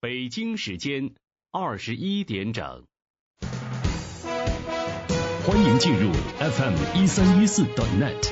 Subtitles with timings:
[0.00, 1.10] 北京时间
[1.50, 2.84] 二十一点整。
[5.44, 8.30] 欢迎进入 FM 一三一四 .net，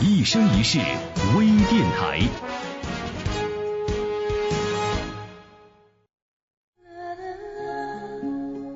[0.00, 0.78] 一生一世
[1.36, 2.22] 微电台。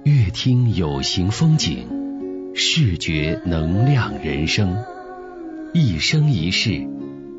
[0.05, 4.85] 乐听有形风景，视觉能量人生，
[5.73, 6.87] 一生一世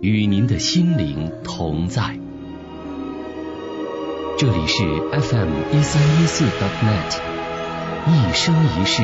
[0.02, 2.25] 与您的心灵同在。
[4.38, 7.20] 这里是 FM 一三一四 dot .net，
[8.06, 9.02] 一生一世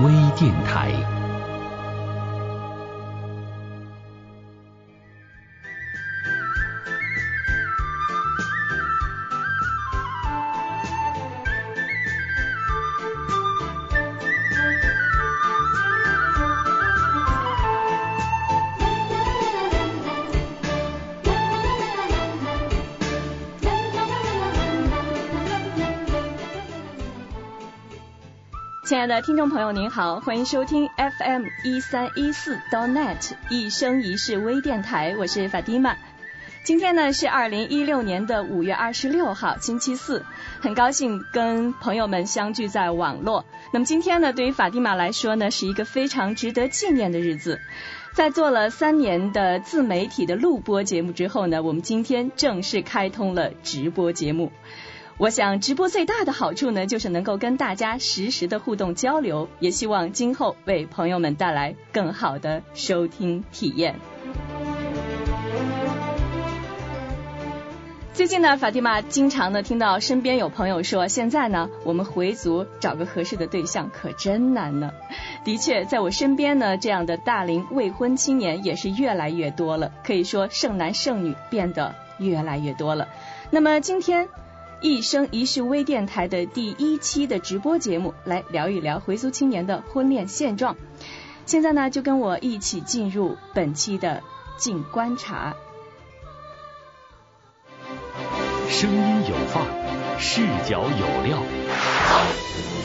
[0.00, 1.19] 微电台。
[29.00, 35.96] 亲爱的听众朋友，您好，欢迎收听 FM 一三一四 dotnet 一生一世微电台，我是法蒂玛。
[36.64, 40.22] 今天呢是二零一六年的五月二十六号，星期四，
[40.60, 43.46] 很高兴跟朋友们相聚在网络。
[43.72, 47.58] 那么今天呢，对于法蒂玛来说呢，是一个非常值得纪念的日子。
[48.12, 54.52] 在做了三年的自媒体的录播节目之后呢，我们今天正式开通了直播节目。
[55.20, 63.96] 我想直播最大的好处呢，就是能够跟大家实时的互动交流，也希望今后为朋友们带来更好的收听体验。
[68.14, 74.90] 最近呢，法蒂玛经常呢听到身边有朋友说，现在呢我们回族找个合适的对象可真难呢。
[75.44, 83.08] 的确，在我身边呢，这样的大龄未婚青年也是越来越多了，可以说剩男剩女变得越来越多了。
[83.50, 84.26] 那么今天。
[84.82, 90.76] 一生一世微电台的第一期的直播节目，来聊一聊回族青年的婚恋现状。
[91.44, 94.22] 现在呢，就跟我一起进入本期的
[94.56, 95.54] 静观察。
[98.70, 99.66] 声音有范，
[100.18, 101.42] 视角有料，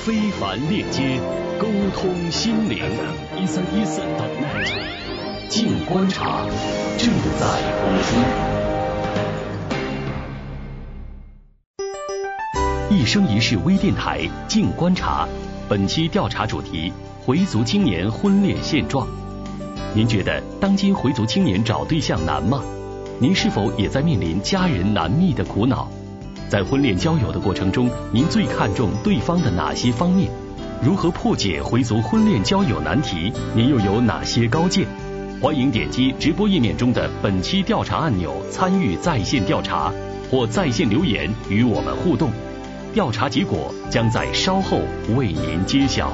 [0.03, 1.21] 非凡链接，
[1.59, 2.83] 沟通心灵。
[3.37, 6.43] 一三一四 .net，静观察
[6.97, 7.07] 正
[7.39, 7.47] 在
[7.79, 8.64] 播出。
[13.05, 15.27] 生一世微电台静观察，
[15.69, 16.91] 本期调查主题：
[17.23, 19.07] 回族青年婚恋现状。
[19.93, 22.63] 您觉得当今回族青年找对象难吗？
[23.19, 25.87] 您是否也在面临家人难觅的苦恼？
[26.49, 30.31] 在婚恋交友的过程中，您最看重对方的哪些方面？
[30.83, 33.31] 如何破解回族婚恋交友难题？
[33.55, 34.87] 您又有哪些高见？
[35.41, 39.93] 欢迎点击直播页面中的本期调查按钮，参与在线调查
[40.31, 42.31] 或在线留言与我们互动。
[42.95, 44.79] 调查结果将在稍后
[45.17, 46.13] 为您揭晓。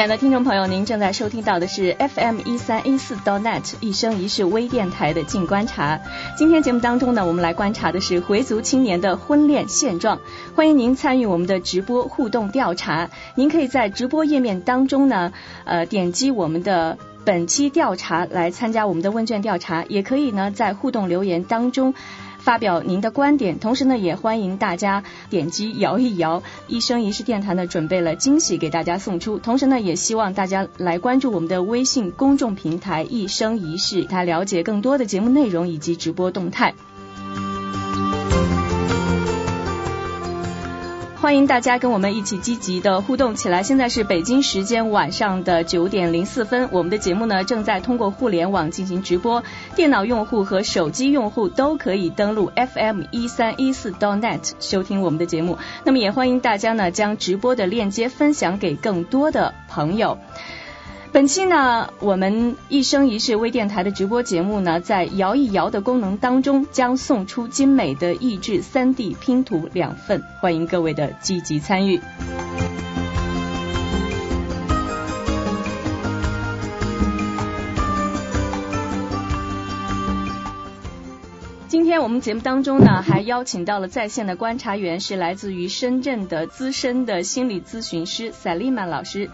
[0.00, 6.00] 亲爱的听众朋友，您正在收听到的是 FM 一三一四 dotnet 一生一世微电台的静观察。
[6.38, 10.18] 今天节目当中呢，我们来观察的是回族青年的婚恋现状。
[10.56, 13.10] 欢迎您参与我们的直播互动调查。
[13.34, 15.34] 您可以在直播页面当中呢，
[15.66, 16.96] 呃，点击我们的
[17.26, 21.92] 本期调查来参加我们的问卷调查，也可以呢在互动留言当中。
[22.40, 36.74] 发表您的观点，同时呢，也欢迎大家点击摇一摇，一生一世电台呢准备了惊喜给大家送出，同时呢，也希望大家来关注我们的微信公众平台一生一世，来了解更多的节目内容以及直播动态。
[41.20, 43.62] 欢迎大家跟我们一起积极的互动起来。
[43.62, 49.44] 现在是北京时间晚上的九点零四分，我们的节目呢正在通过互联网进行直播，
[49.76, 55.58] 电脑用户和手机用户都可以登录 FM 一三一四 dot .net 收听我们的节目。
[55.84, 60.16] 那么也欢迎大家呢将直播的链接分享给更多的朋友。
[61.12, 72.00] 本期呢，我们一生一世微电台的直播节目呢，在摇一摇的功能当中，将送出精美的益智三 D 拼图两份，欢迎各位的积极参与。
[81.66, 89.28] 今天我们节目当中呢，还邀请到了在线的观察员，是来自于深圳的资深的心理咨询师赛利曼老师。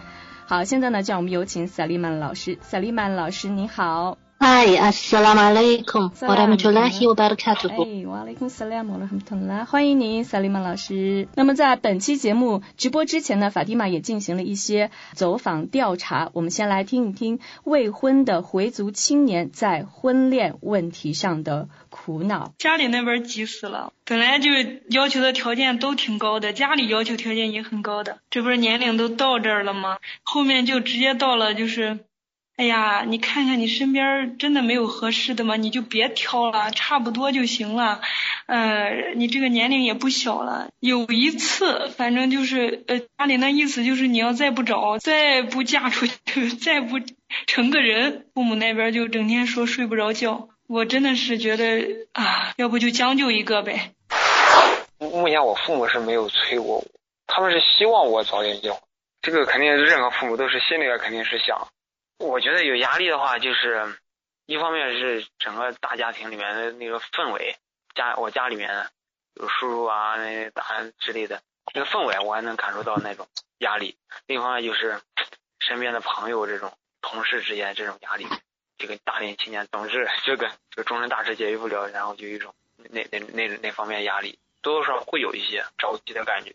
[0.48, 2.56] 好，现在呢，让我们有请萨利曼老师。
[2.60, 4.16] 萨利曼老师，你好。
[4.38, 7.70] 嗨，Assalamualaikum warahmatullahi wabarakatuh。
[7.70, 11.26] 哎，瓦雷孔斯拉姆了很疼啦，欢迎您，萨利曼老师。
[11.34, 16.30] 那么在本期节目直播之前呢，法蒂玛也进行了一些走访调查。
[16.34, 22.52] 我们先来听一听未婚的回族青年在婚恋问题上的苦恼。
[22.58, 24.50] 家里那边急死了，本来就
[24.90, 29.96] 要求的条件都挺高的，家里要求条件也很高的，这不是年龄都到这儿了吗？
[30.22, 32.00] 后面就直接到了就是。
[32.56, 35.56] 哎呀，你看看你身边真的没有合适的吗？
[35.56, 38.00] 你就别挑了，差不多就行了。
[38.46, 40.68] 呃，你这个年龄也不小了。
[40.80, 46.98] 有一次，反正就是呃，家里那意思就是你要再不找，再不嫁出去， 再不
[47.46, 50.48] 成个人，父母那边就整天说睡不着觉。
[50.66, 53.92] 我真的是觉得啊，要不就将就一个呗。
[54.98, 56.82] 目前我父母是没有催我，
[57.26, 58.80] 他们是希望我早点结婚。
[59.20, 61.68] 这个肯定任何父母都是心里边肯定是想。
[62.18, 63.98] 我觉得有压力的话，就是
[64.46, 67.56] 一方面是整个大家庭里面的那个氛围，
[67.94, 68.88] 家我家里面
[69.34, 70.64] 有叔叔啊、那大
[70.98, 71.42] 之类的，
[71.74, 73.28] 那个氛围我还能感受到那种
[73.58, 73.96] 压力。
[74.26, 74.98] 另一方面就是
[75.60, 76.72] 身边的朋友这种
[77.02, 78.26] 同事之间这种压力，
[78.78, 86.54] 这个大龄青年总是这个这个终身大事解决不了，然后就有一种那那那那方面压力，多多少少会有一些着急的感觉。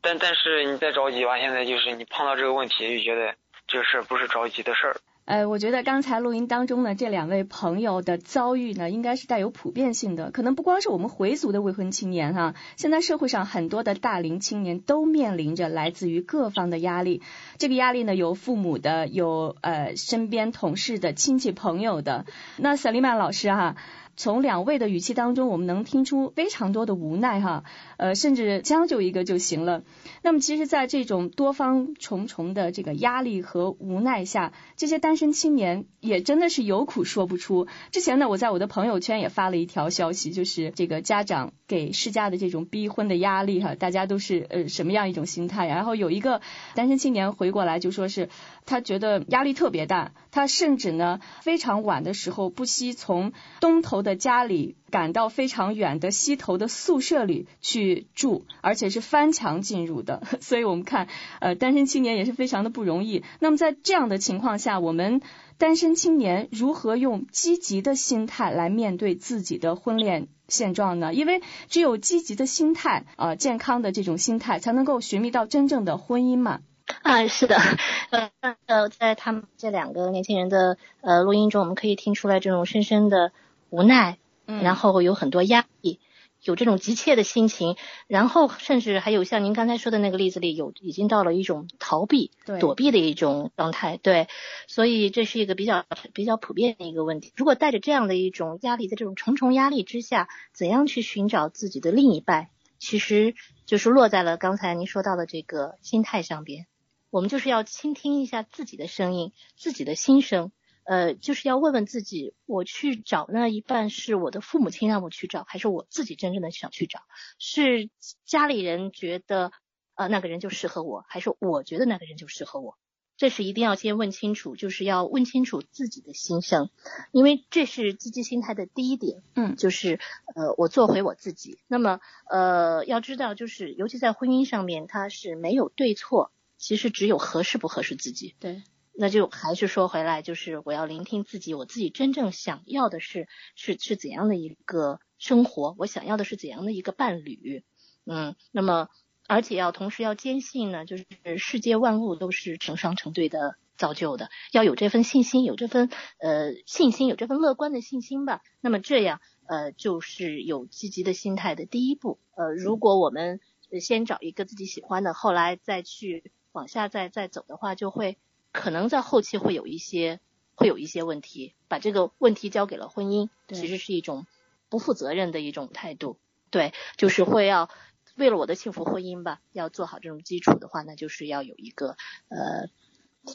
[0.00, 3.36] 但但是你再着急吧，现在就是你碰到这个问题就觉得。
[3.70, 4.96] 这事儿不是着急的事儿。
[5.26, 10.32] 呃，我觉得刚才录音当中呢，这两位朋友的遭遇呢，应该是带有普遍性的。
[10.32, 17.22] 可能不光是我们回族的未婚青年哈，现在社会上很多的大龄青年都面临着来自于各方的压力。
[17.58, 22.24] 这个压力呢，有父母的，有呃身边同事的、亲戚朋友的。
[22.56, 23.76] 那萨利曼老师哈。
[24.16, 27.64] 从两位的语气当中，我们能听出非常多的无奈哈，
[27.96, 29.82] 呃，甚至将就一个就行了。
[30.22, 37.66] 那么，其实，在这种多方重重的这个压力和无奈下，这些单身青年也真的是有苦说不出。
[37.90, 45.66] 之前呢，我在我的朋友圈也发了一条消息，就是这个家长给施加的这种逼婚的压力哈，大家都是呃什么样一种心态？
[45.66, 46.40] 然后有一个
[46.74, 48.28] 单身青年回过来就说是。
[48.66, 60.22] 他觉得压力特别大，他甚至呢非常晚的时候不惜从东头的家里赶到非常远的西头的宿舍里去住，而且是翻墙进入的。
[60.40, 61.08] 所以我们看，
[61.40, 63.24] 呃，单身青年也是非常的不容易。
[63.38, 65.20] 那么在这样的情况下，我们
[65.58, 71.14] 单身青年如何用积极的心态来面对自己的婚恋现状呢？
[71.14, 76.60] 因为只有积极的心态，呃，健康的这种心态，才能够寻觅到真正的婚姻嘛。
[77.02, 77.56] 啊，是的，
[78.10, 78.30] 呃
[78.66, 83.30] 呃，在他们这两个年轻人的呃录音中，我们可以听出来这种深深的
[83.70, 86.00] 无奈，嗯，然后有很多压力，
[86.42, 87.76] 有这种急切的心情，
[88.06, 92.30] 然后甚至还有像您刚才说的那个例子里，有已经到了一种逃避、
[92.60, 94.26] 躲避的一种状态，对，
[94.66, 97.32] 所以这是一个比较比较普遍的一个问题。
[97.36, 103.34] 如果带着这样的一种压力，在这种重重压力之下，怎样去寻找自己的另一半，其实
[103.66, 106.66] 就是落在了刚才您说到的这个心态上边。
[107.10, 110.52] 我们就是要倾听一下自己的声音，自己的心声，
[110.90, 116.98] 呃，就是要问问自己，我去找那一半是我的父母亲让我去找，还是我自己真正的想去找？
[117.38, 117.90] 是
[118.24, 119.52] 家里人觉得
[119.94, 122.76] 呃那个人就适合我，还是我觉得那个人就适合我？
[123.16, 126.70] 这是一定要先问清楚，就是要问清楚自己的心声，
[127.12, 129.22] 因为这是积极心态的第一点。
[129.36, 130.00] 嗯，就是
[130.34, 131.60] 呃我做回我自己。
[131.68, 136.32] 那么呃要知道，就是尤其在婚姻上面，它是没有对错。
[136.58, 138.62] 其实只有合适不合适自己，对，
[139.00, 147.64] 那就还是说回来，就是我要聆听自己，我自己真正想要的是是是怎样的一个生活，我想要的是怎样的一个伴侣，
[148.04, 148.88] 嗯，那么
[149.26, 151.06] 而且要同时要坚信呢，就是
[151.38, 155.88] 世界万物都是成双成对的造就的，要有这份信心，有这份
[156.18, 158.42] 呃信心，有这份乐观的信心吧。
[158.60, 162.18] 那么这样呃就是有积极的心态的第一步。
[162.36, 163.40] 呃，如果我们
[163.80, 166.32] 先找一个自己喜欢的，后来再去。
[166.52, 168.18] 往下再再走的话，就会
[168.52, 170.20] 可能在后期会有一些
[170.54, 174.26] 会有一些问题，把这个问题交给了婚姻，其实是一种
[174.68, 176.18] 不负责任的一种态度。
[176.50, 177.70] 对，就是会要
[178.16, 181.96] 为了我的幸福婚姻吧，要做好这种基础的话，那就是要有一个
[182.28, 182.68] 呃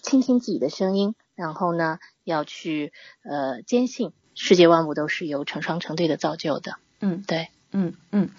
[0.03, 2.91] 倾听自己的声音，然后呢要去
[3.23, 6.77] 呃坚信世界万物都是由成双成对的造就的。
[6.99, 8.29] 嗯，对，嗯嗯。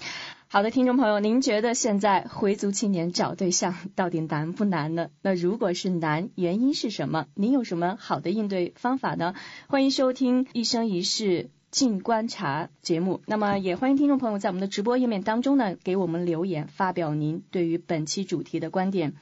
[0.49, 5.09] 好的，听众朋友，您觉得现在回族青年找对象到底难不难呢？
[5.21, 7.27] 那如果是难，原因是什么？
[7.35, 9.35] 您有什么好的应对方法呢？
[9.67, 13.21] 欢迎收听一生一世静观察节目。
[13.27, 19.15] 那么也欢迎听众朋友在我们的直播页面当中呢，给我们留言，发表您对于本期主题的观点。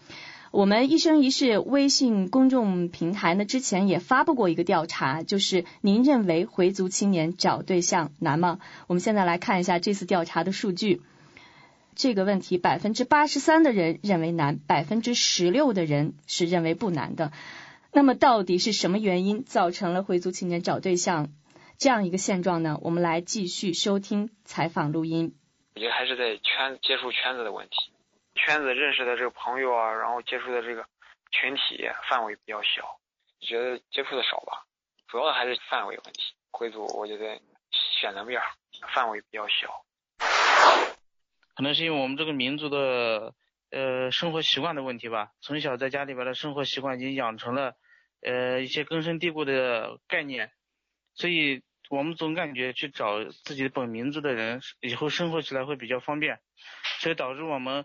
[0.51, 8.59] 我们一生一世微信公众平台呢，之前也发布过一个调查，就是您认为回族青年找对象难吗？
[8.89, 11.01] 我们现在来看一下这次调查的数据。
[11.97, 17.33] 这个问题，百分之八十三的人认为难，百分之十六的人是认为不难的。
[17.93, 21.29] 那么，到底是什么原因造成了回族青年找对象
[21.79, 22.79] 这样一个现状呢？
[22.83, 25.37] 我们来继续收听采访录音。
[25.77, 27.93] 我觉得还是在圈接触圈子的问题，
[28.35, 30.85] 圈子认识的这个朋友啊，然后接触的这个
[31.31, 32.99] 群体范围比较小，
[33.41, 34.67] 觉得接触的少吧。
[35.07, 36.23] 主要还是范围问题。
[36.51, 38.41] 回族我觉得选择面
[38.95, 39.85] 范围比较小。
[41.55, 43.35] 可能是因为我们这个民族的
[43.71, 47.77] 呃生活习惯的问题吧，从小在家里边的生活习惯已经养成了
[48.23, 50.51] 呃一些根深蒂固的概念，
[51.15, 56.41] 所以我们总感觉去找自己本民族的人以后生活起来会比较方便，
[57.01, 57.85] 所以导致我们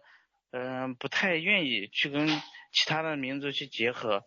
[0.52, 2.28] 嗯不太愿意去跟
[2.72, 4.24] 其他的民族去结合，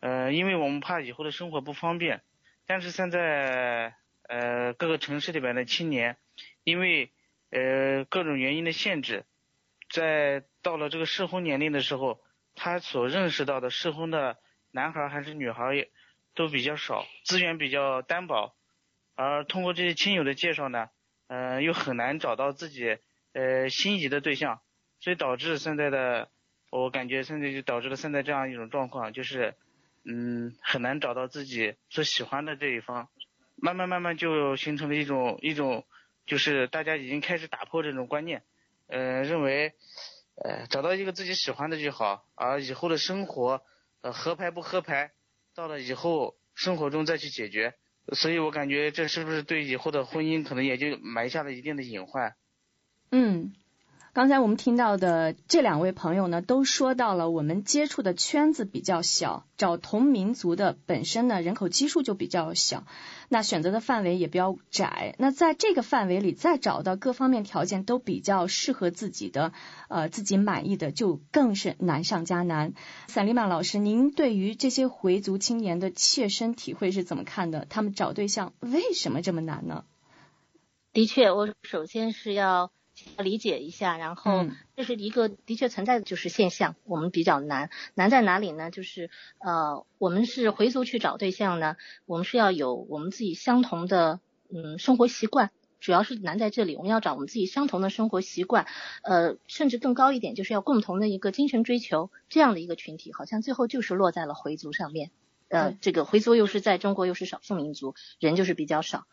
[0.00, 2.22] 呃因为我们怕以后的生活不方便，
[2.66, 3.94] 但是现在
[4.28, 6.16] 呃各个城市里边的青年
[6.64, 7.12] 因为
[7.54, 9.24] 呃，各种原因的限制，
[9.88, 12.20] 在到了这个适婚年龄的时候，
[12.56, 14.38] 他所认识到的适婚的
[14.72, 15.88] 男孩还是女孩也
[16.34, 18.56] 都比较少，资源比较单薄，
[19.14, 20.88] 而通过这些亲友的介绍呢，
[21.28, 22.98] 呃，又很难找到自己
[23.34, 24.60] 呃心仪的对象，
[24.98, 26.30] 所以导致现在的，
[26.72, 29.54] 我感觉现在就导致了现在这样一种状况，就是
[30.04, 33.10] 嗯很难找到自己所喜欢的这一方，
[33.54, 35.86] 慢慢慢慢就形成了一种一种。
[36.26, 38.42] 就是大家已经开始打破这种观念，
[38.86, 39.74] 呃，认为，
[40.36, 43.62] 呃，找到一个自己喜欢的就好，而以后的生活，
[44.00, 45.12] 呃，合拍不合拍，
[45.54, 47.74] 到了以后生活中再去解决。
[48.12, 52.36] 所以我感觉这是不是对以后的婚姻可能也就埋下了一定的隐患？
[53.10, 53.54] 嗯。
[54.14, 62.84] 刚才我们听到的这两位朋友呢，都说到了我们接触的圈子比较小，找同民族的本身呢人口基数就比较小，
[63.28, 65.16] 那选择的范围也比较窄。
[65.18, 69.52] 那在这个范围里再找到各方面条件都比较适合自己的，
[69.88, 72.74] 呃，自己满意的，就更是难上加难。
[73.08, 77.66] 萨利曼老师，您对于这些回族青年的切身体会是怎么看的？
[77.68, 79.84] 他们找对象为什么这么难呢？
[80.92, 82.70] 的确，我首先是要。
[83.16, 84.46] 要理解一下，然后
[84.76, 88.70] 这是一个的确存在的就是现象，我们比较难，难在哪里呢？
[88.70, 94.20] 就是呃，我们是回族去找对象呢，我们是要有我们自己相同的
[94.52, 98.66] 嗯生活习惯，主要是难在这里，我们要找我们自己相同的生活习惯，
[99.02, 105.10] 呃，甚至更高一点，就是要共同的一个精神追求，这样的一个群体，好像最后就是落在了回族上面。
[105.48, 109.04] 呃，这个回族又是在中国又是少数民族，人就是比较少。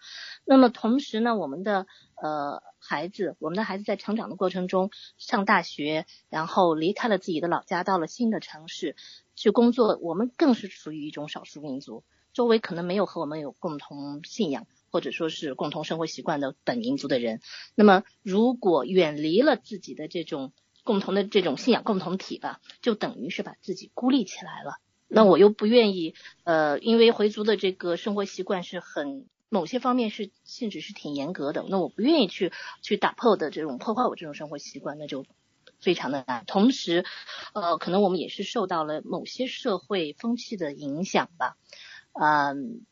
[0.46, 1.86] 那么同时呢，我们的
[2.22, 8.96] 呃孩子，我们的孩子在成长的过程中上大学，然后离开了自己的老家，到了新的城市
[9.36, 17.40] 去工作，我们更是处于一种少数民族，周围可能没有和我们有共同信仰或者说是共同生活习惯的本民族的人。
[17.76, 24.80] 那么如果远离了自己的这种共同的这种信仰共同体吧，就等于是把自己孤立起来了。
[25.13, 26.15] 那我又不愿意，
[26.46, 35.25] 呃，因为回族的这个生活习惯是很某些方面是性质是挺严格的，那我不愿意去去打破的这种破坏我这种生活习惯，那就
[35.82, 36.46] 非常的难。
[36.48, 37.03] 同时，
[37.53, 41.58] 呃，可能我们也是受到了某些社会风气的影响吧，
[42.13, 42.86] 嗯，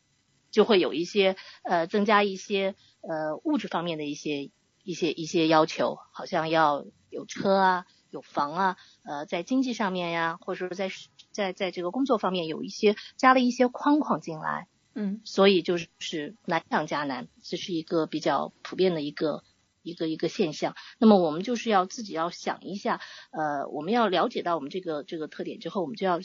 [0.50, 4.50] 就会有一些呃增加一些呃物质方面的一些
[4.84, 7.86] 一些一些要求，好像要有车啊。
[8.12, 10.90] 有房啊，呃，在经济上面呀，或者说在
[11.32, 19.42] 在在这个工作方面有一些加了一些框框进来，嗯，所以就是难上加难，这是一个比较普遍的一个
[19.82, 20.74] 一个一个现象。
[20.98, 26.20] 那么我们就是要自己要想一下，呃，我们要了解到我们这个这个特点之后，我们就要。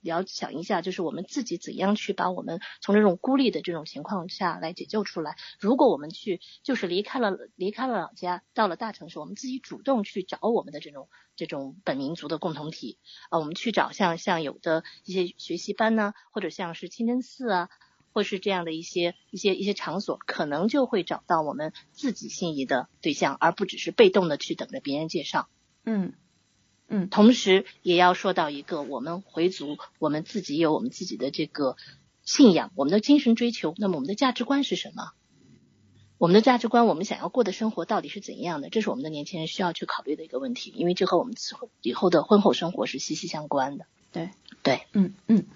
[0.00, 5.36] 要想一下，就是我们自己怎样去把我们从这种孤立的这种情况下来解救出来。
[5.58, 17.68] 如果我们去就是离开了离开了老家，到了大城市，我们自己主动去找我们的这种这种本民族的共同体啊，我们去找像像有的一些学习班呢，或者像是清真寺啊，
[18.12, 25.48] 或是这样的一些一些一些场所，可能就会找到我们自己心仪的对象，而不只是被动的去等着别人介绍。
[25.84, 26.14] 嗯。
[26.92, 31.76] 嗯，同时也要说到一个，我们回族，我们自己有我们自己的这个
[32.24, 33.74] 信仰，我们的精神追求。
[33.78, 35.12] 那么我们的价值观是什么？
[36.18, 38.70] 我们的价值观，我们想要过的生活到底是怎样的？
[38.70, 41.34] 这是我们的年轻人需要去考虑的一个问题，因为这和我们
[41.80, 43.86] 以后的婚后生活是息息相关的。
[44.10, 44.30] 对
[44.64, 45.46] 对，嗯嗯。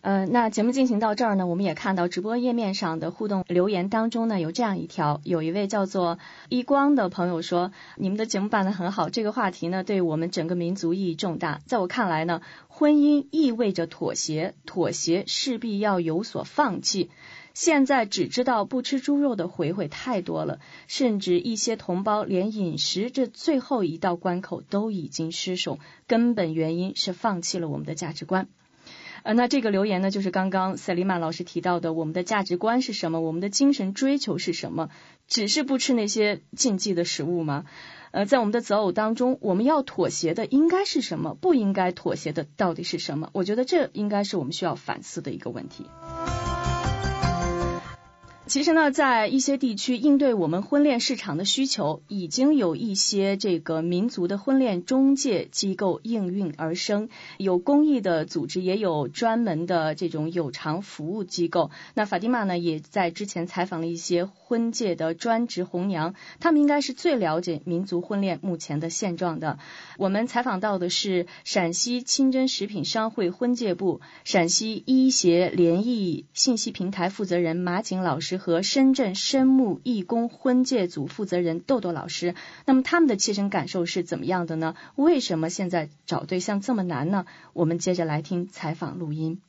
[0.00, 11.60] 呃，那节目进行到这儿呢，我们也看到直播页面上的互动留言当中呢，有这样一条，有一位叫做一光的朋友说，你们的节目办得很好，这个话题呢，对我们整个民族意义重大。
[11.66, 17.10] 在我看来呢，婚姻意味着妥协，妥协势必要有所放弃。
[17.54, 28.46] 现在只知道不吃猪肉的回回太多了，甚至一些同胞连饮食这最后一道关口都已经失守，根本原因是放弃了我们的价值观。
[29.26, 33.20] 呃，那这个留言呢，就是刚刚塞利玛老师提到的，我们的价值观是什么？
[33.20, 34.88] 我们的精神追求是什么？
[35.26, 37.64] 只是不吃那些禁忌的食物吗？
[38.12, 41.34] 呃，在我们的择偶当中，我们要妥协的应该是什么？
[41.34, 43.30] 不应该妥协的到底是什么？
[43.32, 45.86] 我觉得这应该是我们需要反思的一个问题。
[48.46, 61.72] 其实呢，在一些地区，应对我们婚恋市场的需求，已经有一些这个民族的婚恋中介机构应运而生，有公益的组织，也有专门的这种有偿服务机构。
[61.94, 69.58] 那法蒂玛呢，也在之前采访了一些婚介的专职红娘，他们应该是最了解民族婚恋目前的现状的。
[69.98, 78.35] 我们采访到的是陕西清真食品商会婚介部、陕西医协联谊信息平台负责人马景老师。
[78.36, 84.76] 和深圳深木义工婚介组负责人豆豆老师，那么他们的切身感受是怎么样的呢？
[84.94, 87.26] 为什么现在找对象这么难呢？
[87.52, 89.40] 我们接着来听采访录音。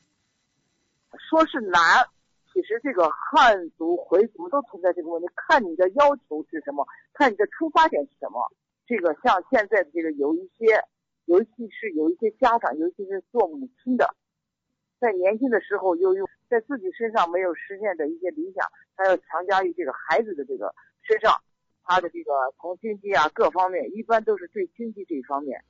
[1.29, 2.05] 说是难，
[2.53, 8.51] 其实这个汉族、回族都存在这个问题，看你的要求是什么，看你的出发点是什么。
[8.85, 10.83] 这个像现在的这个有一些，
[11.25, 14.15] 尤其是有一些家长，尤其是做母亲的。
[14.99, 20.73] 在年轻的时候，又用在自己身上没有实现的一些理想，他要强加于这个孩子的这个
[21.03, 21.33] 身上，
[21.83, 25.63] 他的这个从经济啊各方面，一般都是对经济这一方面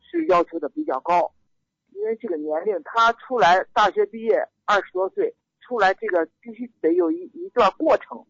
[0.00, 1.32] 是要求的比较高，
[1.92, 8.22] 因为这个年龄他出来大学毕业二十多岁出来，这个必须得有一一段过程，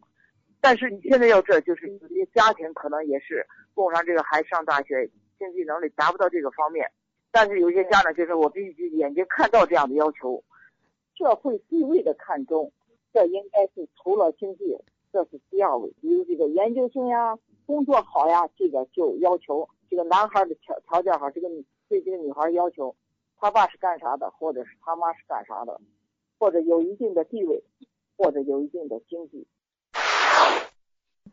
[0.61, 6.89] 但是你现在要这就是有些家庭可能也是供上这个孩子上大学，经济能力达不到这个方面。
[7.35, 10.43] 但是有些家长就是我必须眼睛看到这样的要求，
[11.17, 12.71] 社会地位的看重，
[13.11, 14.77] 这应该是除了经济，
[15.11, 15.91] 这是第二位。
[15.99, 21.49] 比如这个研究生呀，工作好呀，这个就要求这个男孩的条条件好，这个
[21.89, 22.95] 对这个女孩要求，
[23.39, 25.81] 他爸是干啥的，或者是他妈是干啥的，
[26.37, 27.63] 或者有一定的地位，
[28.15, 29.47] 或者有一定的经济。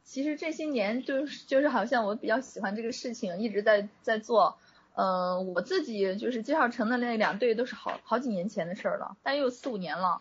[0.03, 4.57] 其实这些年就是就是好像我比较喜欢这个事情，一直在在做。
[5.01, 10.21] 嗯，我自己就是介绍成的那两对都是好好几年前的事儿了，但又有四五年了。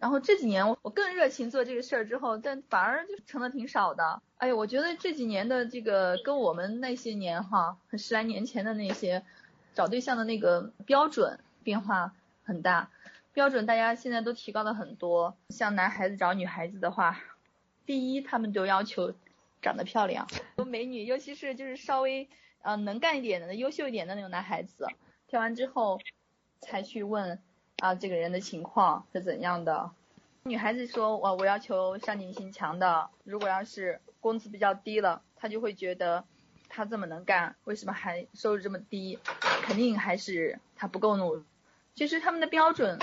[0.00, 4.20] 然后这几年我我更热情做这个事儿之后，但反而就成的挺少的。
[4.38, 9.22] 哎呀，我觉得这几年的这个跟我们那些年哈，十来年前的那些
[9.74, 12.12] 找对象的那个标准变化
[12.42, 12.90] 很大，
[13.32, 15.36] 标准大家现在都提高了很多。
[15.50, 17.20] 像男孩子找女孩子的话，
[17.86, 19.14] 第一他们都要求
[19.62, 20.26] 长得漂亮，
[20.66, 22.28] 美女，尤其是就是稍微。
[22.66, 24.88] 嗯，能干一点的、优秀一点的那种男孩子，
[25.28, 26.00] 挑完之后
[26.60, 27.40] 才去问
[27.78, 29.92] 啊这个人的情况是怎样的。
[30.42, 36.24] 女孩子说，我我要求上进心强的，如果要是工资比较低了，他就会觉得
[36.68, 39.20] 他这么能干，为什么还收入这么低？
[39.62, 41.44] 肯定还是他不够努。
[41.94, 42.98] 其实他们的标准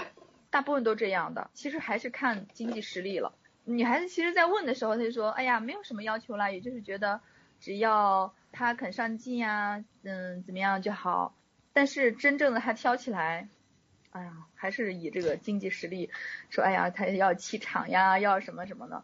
[0.49, 3.34] 大部分都这样的，其实还是看经济实力了。
[3.63, 7.21] 女孩子其实在问的时候，她就说，哎呀，没有什么要求啦，也就是觉得
[7.63, 8.34] 只要。
[8.56, 11.34] 他肯上进呀，嗯，怎么样就好。
[11.73, 13.49] 但是真正的他挑起来，
[14.12, 16.12] 哎呀，还是以这个经济实力
[16.52, 19.04] 说，哎呀，他要气场呀，要什么什么的。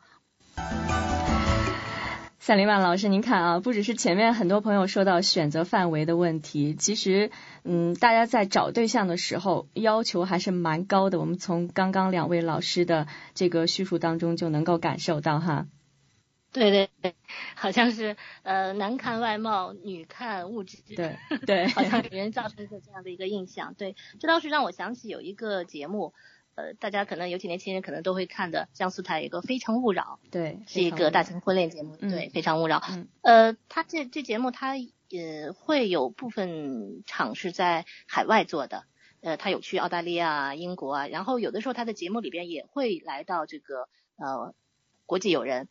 [2.37, 7.31] 赛林万老师，您看啊，不只是前面很多朋友说到选择范围的问题，其实，
[7.63, 11.19] 嗯，大家在找对象的时候要求还是蛮高的。
[11.19, 15.65] 我们从刚刚两位老师的这个叙述当中就能够感受到哈。
[16.51, 17.15] 对对对，
[17.55, 23.75] 好像是呃男看外貌，女看物质，对 对，好像给人造成一个这样的一个印象。
[23.75, 26.13] 对，这倒是让我想起有一个节目，
[26.55, 32.79] 呃，大家可能尤其年轻人可能都会看的，江苏台有个《非诚勿扰》，对，是一个大型婚恋节目，对，《非诚勿扰》。
[32.89, 33.07] 嗯。
[33.21, 34.75] 呃，他这这节目他
[35.09, 38.85] 也会有部分场是在海外做的，
[39.21, 44.55] 呃，他有去澳大利亚、英国啊，然后有的时候他的节目里边也会来到这个呃
[45.05, 45.67] 国际友人。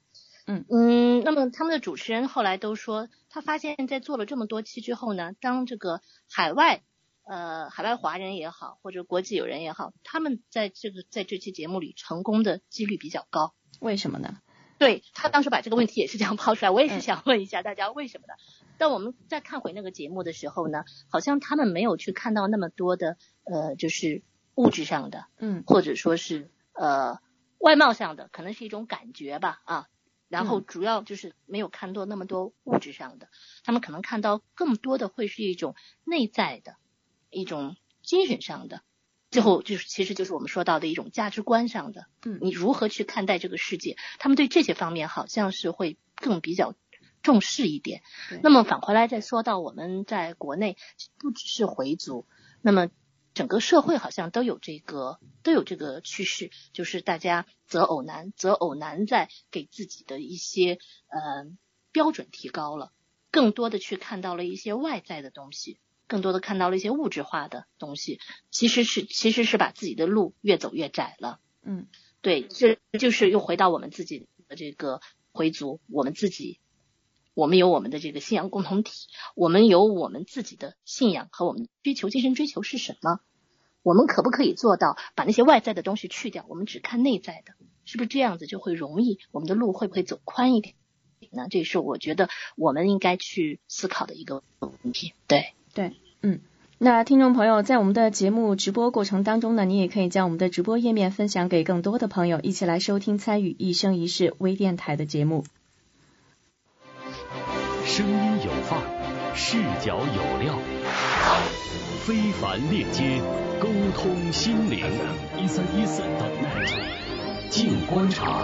[0.49, 6.83] 嗯嗯，那么他们的主持人后来都说，他发现，在做了这么多期之后呢，当这个海外
[7.25, 13.55] 呃海外华人也好，或者国际友人也好，他们在这个在这期节目里成功的几率比较高。
[13.79, 14.39] 为什么呢？
[14.79, 18.35] 对他当时把这个问题也是这样抛出来，我也是想问一下大家为什么的。
[18.79, 24.23] 但我们在看回那个节目的时候呢，好像他们没有去看到那么多的呃，就是。
[24.59, 27.21] 物质上的，嗯，或者说是呃
[27.61, 29.87] 外貌上的，可能是一种感觉吧啊。
[30.29, 33.29] 然后主要就是没有看多那么多物质上的，
[33.65, 36.77] 他们可能看到更多的会是一种内在的
[37.31, 38.83] 一种精神上的，
[39.31, 43.97] 最后就是其实就是我们说到的一种价值观上的，嗯，你如何去看待这个世界？
[44.19, 46.75] 他们对这些方面好像是会更比较
[47.23, 48.03] 重视一点。
[48.43, 50.77] 那么返回来再说到我们在国内，
[51.19, 52.27] 不只是回族，
[52.63, 52.89] 那么。
[53.39, 61.47] 整个社会好像都有这个都有这个趋势，就是大家择偶难，择偶难在给自己的一些呃
[61.93, 62.93] 标准提高了，
[63.31, 68.19] 更多的去看到了一些外在的东西，更多的看到了一些物质化的东西，
[68.51, 71.39] 其实是其实是把自己的路越走越窄了。
[71.63, 71.87] 嗯，
[72.23, 76.59] 对，这就是又回到我们自己的这个回族，我们自己，
[77.39, 83.21] 我们有我们的这个信仰共同体，我们有我们自己的信仰和我们追求精神追求是什么？
[83.85, 86.45] 我们可不可以做到把那些外在的东西去掉？
[86.49, 87.53] 我们只看内在的，
[87.85, 89.21] 是不是这样子就会容易？
[89.31, 90.75] 我们的路会不会走宽一点？
[91.31, 95.13] 那这是我觉得我们应该去思考的一个问题。
[95.29, 96.41] 对对，嗯。
[96.79, 105.45] 那听众朋友，在我们的节目直播过程当中呢，你也可以将我们的直播页面分享给更多的朋友，一起来收听参与一生一世微电台的节目。
[107.89, 108.13] 声音
[108.45, 108.85] 有范儿，
[109.35, 110.05] 视角有
[110.45, 110.55] 料，
[112.05, 113.23] 非凡链接。
[113.59, 114.85] 沟通心灵，
[115.39, 118.43] 一三一四 .net，静观察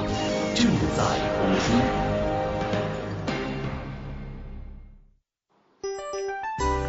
[0.54, 1.04] 正在
[1.38, 1.74] 播出。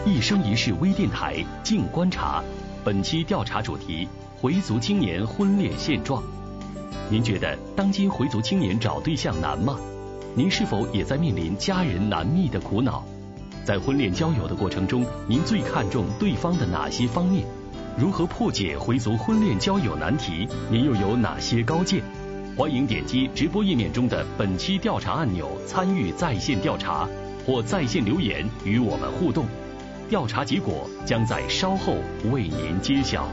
[0.10, 2.41] 一生一世微电台静观察，
[2.86, 4.08] 本期调查主题：
[4.41, 6.24] 回族青年婚恋现状。
[7.10, 9.78] 您觉得当今回族青年找对象难吗？
[10.38, 13.06] 您是否也在面临家人难觅的苦恼？
[13.63, 17.45] 在婚恋交友的过程中，您最看重对方的哪些方面？
[17.98, 20.45] 如何破解回族婚恋交友难题？
[20.69, 22.04] 您又有哪些高见？
[22.58, 27.08] 欢迎点击直播页面中的本期调查按钮，参与在线调查
[27.45, 29.45] 或在线留言与我们互动。
[30.10, 31.95] 调查结果将在稍后
[32.30, 33.26] 为您揭晓。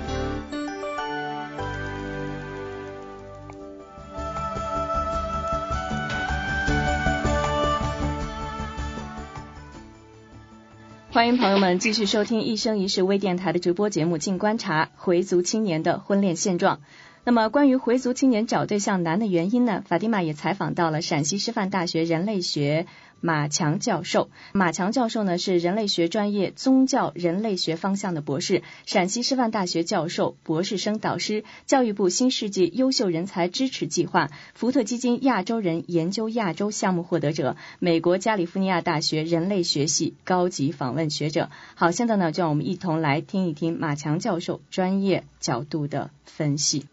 [11.23, 16.81] 欢迎朋友们继续收听一生一世微电台的直播节目《静观察》，回族青年的婚恋现状。
[17.23, 19.85] 那么，关于回族青年找对象难的原因呢？
[19.87, 22.89] 法蒂玛也采访到了陕西师范大学人类学
[23.23, 24.29] 马强教授。
[24.53, 41.49] 马强教授呢是人类学专业宗教人类学方向的博士，陕西师范大学教授、博士生导师，教育部新世纪优秀人才支持计划、福特基金亚洲人研究亚洲项目获得者，美国加利福尼亚大学人类学系高级访问学者。
[41.77, 46.87] 好，现在呢，就让我们一同来听一听马强教授专业角度的分析。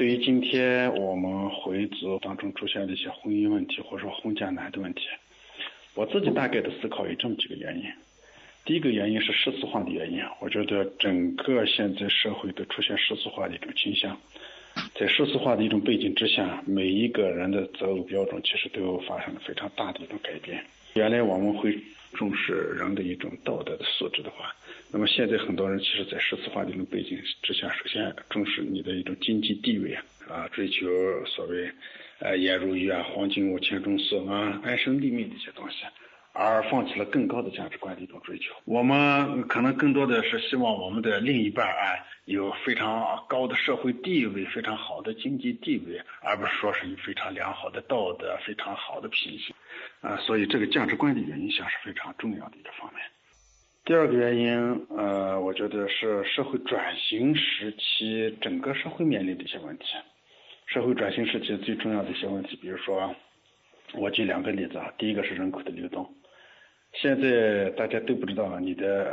[0.00, 5.02] 对于今天我们回族当中出现的一些婚姻问题，或者说婚嫁难的问题，
[5.94, 7.84] 我自己大概的思考有这么几个原因。
[8.64, 14.18] 第一个原因是世俗化的原因，我觉得整个现在社会都出现世俗化的一种倾向，
[14.94, 20.64] 在世俗化的一种背景之下，每一个人的择偶标准其实都发生了非常大的一种改变。
[20.94, 21.78] 原来我们会
[22.14, 24.50] 重视人的一种道德的素质的话。
[24.92, 30.86] 那么现在很多人其实，在世俗化的一种背景之下，首先重视你的一种经济地位啊，啊，追求
[31.26, 31.70] 所谓
[32.18, 35.84] 呃颜如玉啊、黄金屋、钱钟书啊、安身立命的一些东西，
[36.32, 38.52] 而放弃了更高的价值观的一种追求。
[38.64, 49.54] 我们可能更多的是希望我们的另一半啊有非常高的社会地位、非常好的经济地位，而不是说是有非常良好的道德、非常好的品行
[50.00, 50.16] 啊。
[50.16, 53.00] 所以这个价值观的影响是非常重要的一个方面。
[53.90, 59.84] 第二个原因，呃，我觉得是社会转型时期整个社会面临的一些问题。
[60.66, 63.12] 社会转型时期最重要的一些问题，比如说，
[63.94, 64.94] 我举两个例子啊。
[64.96, 66.08] 第一个是人口的流动。
[66.92, 69.12] 现在大家都不知道你的，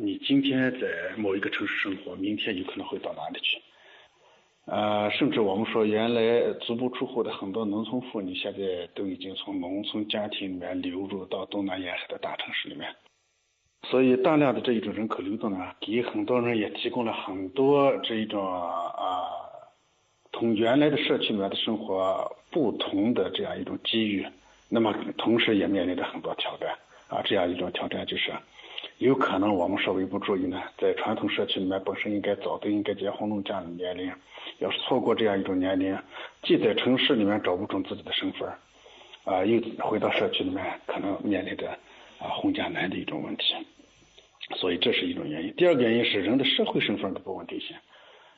[0.00, 3.60] 你今天在某一个城市生活，明天有可能会到哪里去。
[4.64, 12.88] 呃，甚至我们说，原来足不出户的很多农村妇女，现在都已经从农村家庭里面流入到东南沿海的大城市里面。
[13.84, 19.30] 所以，大量的这一种人口流动呢，给很多人也提供了很多这一种啊，
[20.30, 24.26] 同原来的社区里面的生活不同的这样一种机遇。
[24.68, 26.76] 那么，同时也面临着很多挑战
[27.08, 27.22] 啊。
[27.24, 28.32] 这样一种挑战就是，
[28.98, 34.12] 有可能我们稍微不注意呢，在传统社区里面本身应该早都应该结婚成家的年龄，
[34.58, 35.96] 要是错过这样一种年龄，
[36.42, 38.50] 既在城市里面找不准自己的身份，
[39.24, 41.78] 啊，又回到社区里面可能面临着。
[42.18, 43.54] 啊，婚嫁难的一种问题，
[44.56, 45.54] 所以这是一种原因。
[45.56, 47.76] 第二个原因是人的社会身份的不稳定性，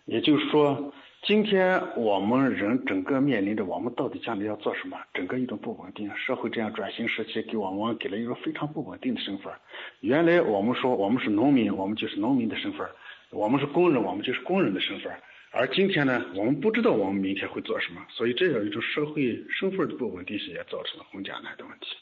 [0.04, 6.10] 也就是说，今天我们人整个面临着我们到底将来要做什么，整个一种不稳定。
[6.16, 9.52] 社会这样转型时期给我们给了一个非常不稳定的身份。
[10.00, 12.86] 原来我们说我们是农民，我们就是农民的身份；
[13.30, 15.12] 我们是工人，我们就是工人的身份。
[15.52, 21.96] 而今天呢，我们不知道我们明天会做什么，所以这样一种社会身份的不稳定性也造成了婚嫁难的问题。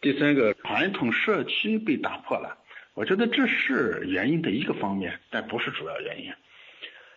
[0.00, 2.58] 第三个，传统社区被打破了。
[2.94, 6.32] 我觉得这是原因的一个方面，但不是主要原因。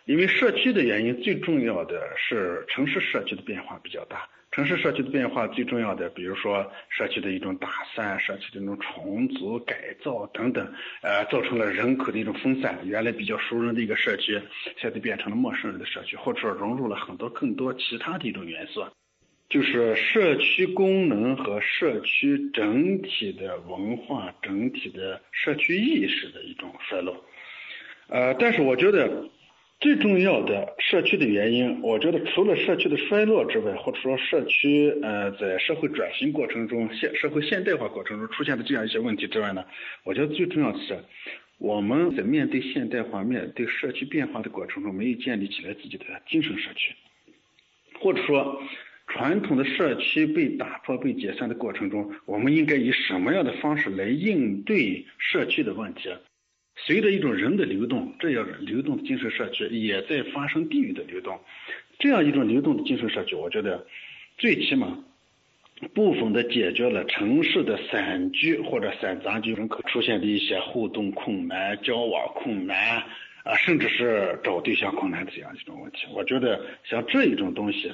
[0.06, 4.28] 因为社区的原因，最重要的是城市社区的变化比较大。
[4.50, 10.66] 城市社区的变化最重要的，比如说社区的一种打散、社区的一种重组、改造等等，
[11.02, 12.76] 呃，造成了人口的一种分散。
[12.84, 14.40] 原来比较熟人的一个社区，
[14.76, 18.84] 现在变成了陌生人的社区，或者说融入了很多更多其他的一种元素。
[19.50, 27.24] 就是社区功能和社区整体的文化、整体的社区意识的一种衰落。
[28.06, 29.28] 呃，但是我觉得
[29.80, 39.64] 最重要的社区的原因，我觉得除了社区的衰落之外，或者说社区呃在社会转型过程中、现社会现代化过程中出现的这样一些问题之外呢，
[40.04, 40.96] 我觉得最重要的是
[41.58, 46.94] 我们在面对现代化、面对社区变化的过程中，没有建立起来自己的精神社区，
[47.98, 48.62] 或者说。
[49.12, 56.08] 传统的社区被打破、被解散的过程中，我们应该以什么样的方式来应对社区的问题？
[56.76, 61.40] 随着一种人的流动，这样流动的精神社区也在发生地域的流动。
[61.98, 63.84] 这样一种流动的精神社区，我觉得
[64.38, 64.96] 最起码
[65.92, 73.02] 部分的解决了城市的散居或者散杂居人口出现的一些互动困难、交往困难
[73.42, 76.06] 啊，甚至是找对象困难的这样一种问题。
[76.14, 77.92] 我觉得像这一种东西。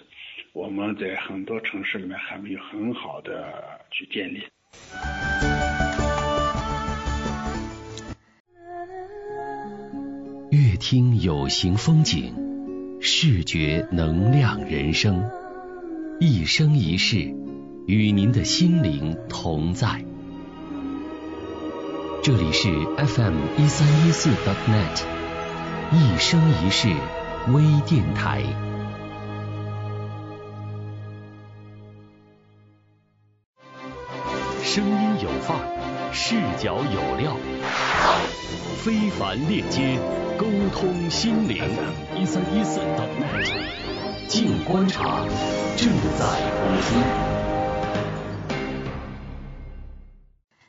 [0.57, 4.43] 我们在很多城市里面还没有很好的去建立。
[10.51, 12.33] 乐听有形风景，
[13.03, 15.29] 视觉能量人生，
[16.21, 17.35] 一生一世
[17.87, 20.07] 与您的心灵同在。
[22.23, 25.05] 这里是 FM 一三一四 .net，
[25.93, 26.89] 一生一世
[27.53, 28.66] 微电台。
[34.77, 37.35] 声音有范儿，视角有料，
[38.85, 39.99] 非凡链接，
[40.37, 41.65] 沟通心灵。
[42.15, 42.81] 一三一四
[44.29, 45.25] 静观察，
[45.79, 46.27] 正在
[46.61, 47.36] 播出。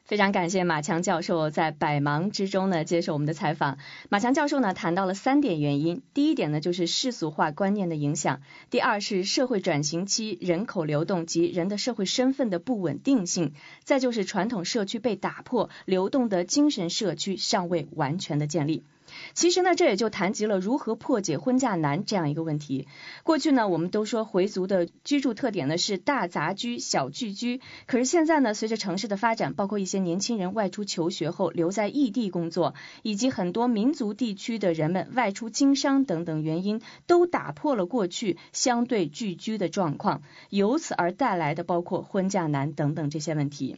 [0.08, 3.78] 非常感谢马强教授在百忙之中呢接受我们的采访。
[4.08, 13.52] 马强教授呢谈到了三点原因，第一点呢就是世俗化观念的影响，第二是社会转型期人口流动及人的社会身份的不稳定性，
[13.84, 18.86] 再就是传统社区被打破，流动的精神社区尚未完全的建立。
[19.34, 22.88] 其实呢，这也就谈及了如何破解婚嫁难这样一个问题。
[23.24, 27.62] 过去呢，我们都说回族的居住特点呢是大杂居、小聚居。
[27.86, 43.78] 可是现在呢，随着城市的发展，包括一些年轻人外出求学后留在异地工作，以及很多民族地区的人们外出经商等等原因，都打破了过去相对聚居的状况，由此而带来的包括婚嫁难等等这些问题。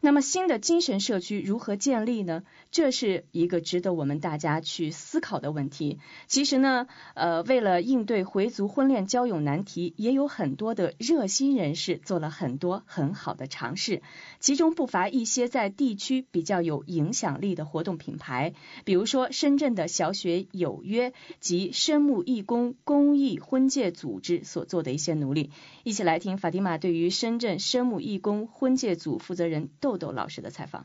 [0.00, 2.42] 那么新的精神社区如何建立呢？
[2.70, 5.98] 这是一个值得我们大家去思考的问题。
[6.26, 14.02] 其实呢，呃，为了应对回族婚恋交友难题，也有很多的热心人士做了很多很好的尝试，
[14.40, 25.50] 其中不乏一些在地区比较有影响力的活动品牌，比如说深圳的小雪有约及深木义工公益婚介组织所做的一些努力。
[25.88, 30.84] 一起来听法蒂玛对于深圳生母义工婚介组负责人豆豆老师的采访。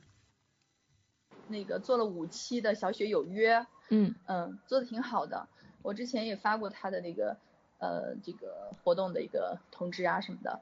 [1.50, 5.50] 那个做了五期的小雪有约，嗯嗯，做的挺好的。
[5.82, 7.36] 我之前也发过他的那个
[7.80, 10.62] 呃这个活动的一个通知啊什么的。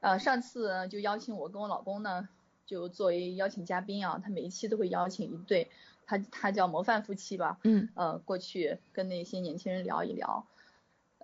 [0.00, 2.30] 呃，上次就邀请我跟我老公呢，
[2.64, 5.70] 就作为邀请嘉宾啊，他每一期都会邀请一对，
[6.06, 10.46] 他他叫模范夫妻吧，嗯呃过去跟那些年轻人聊一聊。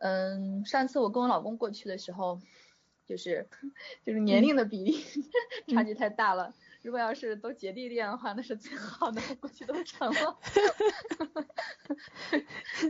[0.00, 2.40] 嗯，上次我跟我老公过去的时候，
[3.08, 3.48] 就是
[4.04, 5.02] 就是年龄的比例
[5.72, 6.54] 差距太大了。
[6.82, 10.38] 如果要是都姐弟恋的话，那是最好的，过去都成了。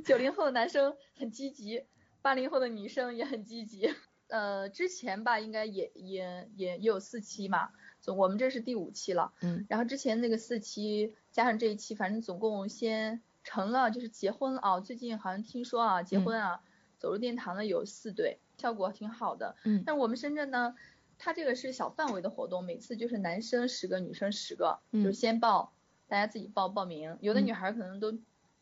[0.05, 1.85] 九零后的男生很积极，
[2.21, 3.95] 八零后的女生也很积极。
[4.27, 9.33] 呃，之前吧，应该也也也也有四期嘛，总我们这是第五期了。
[9.41, 9.65] 嗯。
[9.71, 16.61] 然后之前那个四期加上这一期，反正总共先成了，就是结婚啊，最近好像听说啊，结婚啊，
[16.99, 19.57] 走入殿堂的有四对，效果挺好的。
[19.65, 19.83] 嗯。
[19.87, 20.75] 但我们深圳呢？
[21.21, 25.73] 它这个是小范围的活动，每次就是男生十个，女生十个，就是先报
[26.07, 27.19] 大家自己报报名。
[27.21, 28.17] 有的女孩可能都，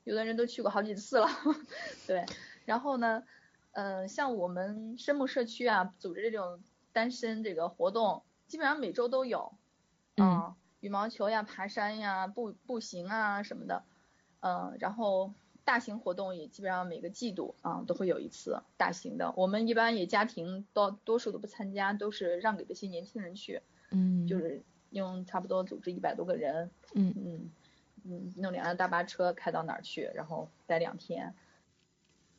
[0.05, 1.29] 有的人都去过好几次了，
[2.09, 2.25] 对。
[2.65, 3.25] 然后呢，
[3.73, 6.63] 呃，像我们深木社区啊，组织这种
[6.95, 9.53] 单身这个活动，基本上每周都有，
[10.17, 13.85] 嗯，羽毛球呀、爬山呀、步步行啊什么的，
[14.41, 15.35] 嗯，然后。
[15.67, 27.13] 大型活动也基本上每个季度啊都会有一次大型的，我们一般也家庭多多数都不参加，都是让给这些年轻人去，嗯，就是用差不多组织一百多个人，嗯。
[27.19, 27.51] 嗯
[28.09, 31.35] 嗯，弄两辆大巴车开到哪儿去，然后待两天，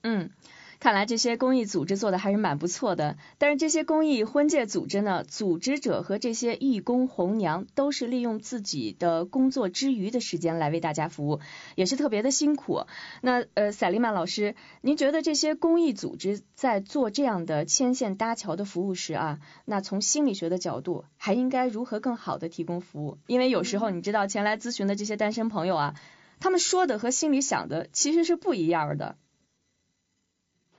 [0.01, 0.31] 嗯。
[0.79, 11.39] 看来这些公益组织做的还是蛮不错的，但是这些公益婚介组织呢，组织者和这些义工红娘都是利用自己的工作之余的时间来为大家服务，
[11.75, 12.83] 也是特别的辛苦。
[13.21, 23.17] 那呃，赛丽曼老师，您觉得这些公益组织在做这样的牵线搭桥的服务时啊，那从心理学的角度还应该如何更好的提供服务？
[23.25, 25.95] 因为有时候你知道前来咨询的这些单身朋友啊，
[26.39, 29.17] 他们说的和心里想的其实是不一样的。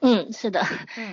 [0.01, 0.63] 嗯，是的，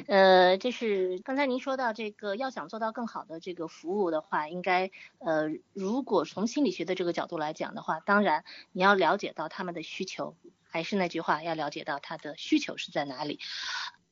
[0.07, 10.35] 呃，就是刚才您说到这个，要想做到更好的这个服务的话，应该呃，如果从心理学的这个角度来讲的话，当然你要了解到他们的需求，
[10.69, 13.39] 还是那句话，要了解到他的需求是在哪里。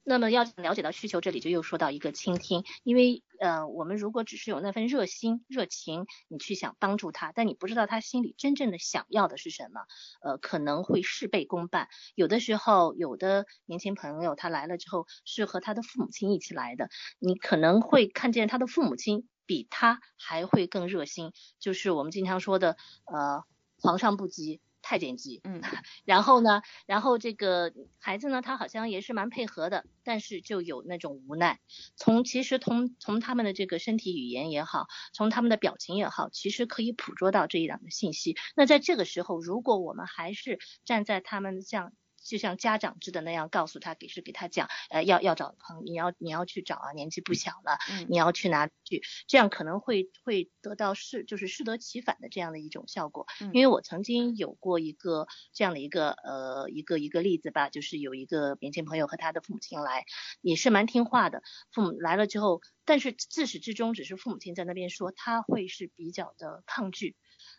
[0.05, 9.81] 那么要了解到需求，这里就又说到一个倾听，因为呃，我们如果只是有那份热心、热情，你去想帮助他，但你不知道他心里真正的想要的是什么，
[10.21, 11.87] 呃，可能会事倍功半。
[12.15, 16.89] 有的时候，有的年轻朋友他来了之后是和他的父母亲一起来的，
[17.19, 23.43] 你可能会看见他的父母亲比他还会更热心，就是我们经常说的呃，
[23.77, 24.59] 皇上不急。
[24.83, 25.61] 太监级，嗯，
[26.05, 31.59] 然后呢，然后这个孩子呢，他好像也是蛮配合的，但是就有那种无奈。
[31.95, 38.35] 从其实从从他们的这个身体语言也好，从他们的表情也好，其实可以捕捉到这一档的信息。
[38.55, 41.93] 那在这个时候，如果我们还是站在他们像。
[42.23, 53.25] 就像家长制的那样告诉他，给是给他讲，呃，要要找朋，你要你要去找啊，年纪不小了，你要去哪去，这样可能会会得到适就是适得其反的这样的一种效果。
[53.51, 60.05] 因为我曾经有过一个这样的一个呃一个一个例子吧，就是有一个年轻朋友和他的父母亲来，
[60.41, 67.15] 也是蛮听话的，父母来了之后，但是自始至终只是父母亲在那边说，他会是比较的抗拒，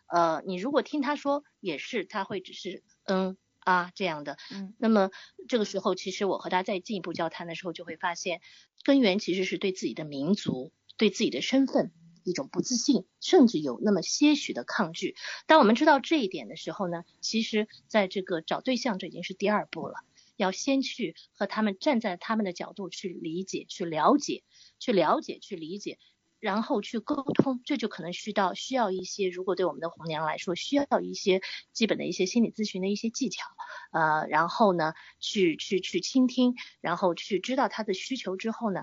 [0.07, 3.37] 呃，你如果听他说，也是他会只是嗯。
[3.65, 5.09] 啊，这样的，嗯，那么
[5.49, 8.39] 这个时候，其实我和他再进一步交谈的时候，就会发现，
[8.83, 11.91] 根源其实是对自己的民族、对自己的身份
[12.23, 15.15] 一种不自信，甚至有那么些许的抗拒。
[15.47, 19.95] 当我们知道这一点的时候呢，其实在这个找对象，这已经是第二步了，
[20.37, 24.43] 要先去和他们站在他们的角度去理解、去了解、
[24.79, 25.97] 去了解、去理解。
[26.39, 31.41] 然后去沟通，这就可能需要需要一些，如果对我们的红娘来说，需要一些
[31.73, 33.47] 基本的一些心理咨询的一些技巧，
[33.91, 38.81] 呃，然后呢，去去去倾听，然后去知道他的需求之后呢，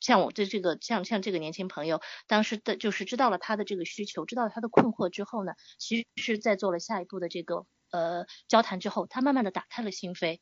[0.00, 10.40] 像我的这个像像这个年轻朋友，当时的就是知道了他的这个需求，知道了他的困惑之后呢，其实是在做了下一步的这个呃交谈之后，他慢慢的打开了心扉，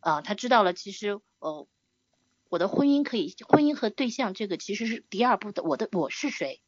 [0.00, 1.66] 啊，他知道了其实呃。
[2.48, 5.62] 我的婚姻可以，婚姻和对象这个其实是第二步的。
[5.62, 6.60] 我的我是谁，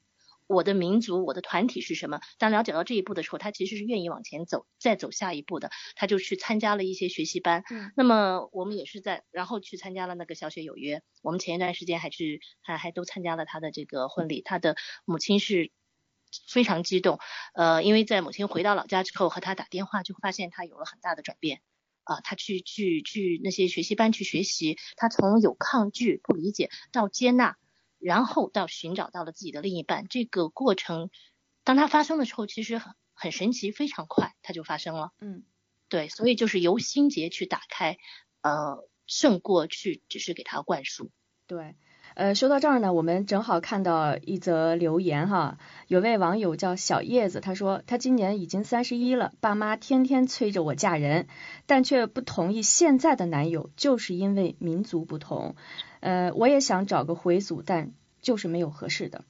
[0.46, 2.20] 我的民族，我的团体是什么？
[2.38, 5.70] 当了解到这一步的时候，他其实是愿意往前走，再走下一步的。
[5.94, 7.62] 他就去参加了一些学习班。
[7.70, 7.92] 嗯。
[7.96, 11.02] 那么我们也是在，然后去参加了那个小雪有约。
[11.22, 14.42] 我们前一段时间还去还还都参加了他的这个婚礼。
[14.42, 15.70] 他的母亲是
[16.48, 17.18] 非常激动，
[17.54, 21.60] 呃，因为在母亲回到老家之后和他打电话，就发现他有了很大的转变。
[22.06, 27.56] 啊，他去去去那些学习班去学习，他从有抗拒、不理解到接纳，
[27.98, 31.10] 然后到寻找到了自己的另一半，这个过程，
[31.64, 35.12] 当他发生的时候，其实很很神奇，非常快，他就发生了。
[35.20, 35.42] 嗯，
[35.88, 37.98] 对，所以就是由心结去打开，
[38.40, 41.10] 呃，胜过去只是给他灌输。
[41.46, 41.74] 对。
[42.16, 51.28] 呃，说到这儿呢，我们正好看到一则留言哈，有位网友叫小叶子，他说他今年已经三十一了，爸妈天天催着我嫁人，
[51.66, 55.56] 但却不同意现在的男友，就是因为民族不同。
[56.00, 59.22] 呃，我也想找个回族，但就是没有合适的。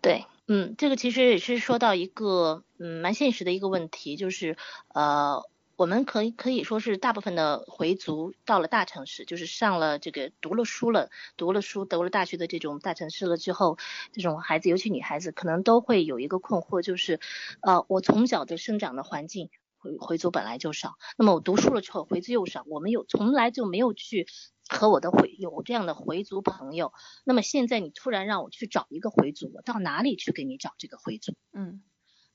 [0.00, 4.56] 对，嗯，这个其实也是说到一个嗯蛮现实的一个问题，就是
[4.92, 5.44] 呃。
[5.76, 13.76] 我们可以可以说是大部分的回族到了大城市，就是上了这个读了书了，读了书读了大学的这种大城市了之后，
[14.12, 17.18] 这种孩子，尤其女孩子，可能都会有一个困惑，就是
[17.60, 24.28] 呃，我从小的生长的环境回回族本来就少，那么我读书了之后回族又少，我们有从来就没有去
[24.68, 26.92] 和我的回有这样的回族朋友，
[27.24, 31.34] 那么现在你突然让我去找一个回族，我到哪里去给你找这个回族？
[31.52, 31.82] 嗯。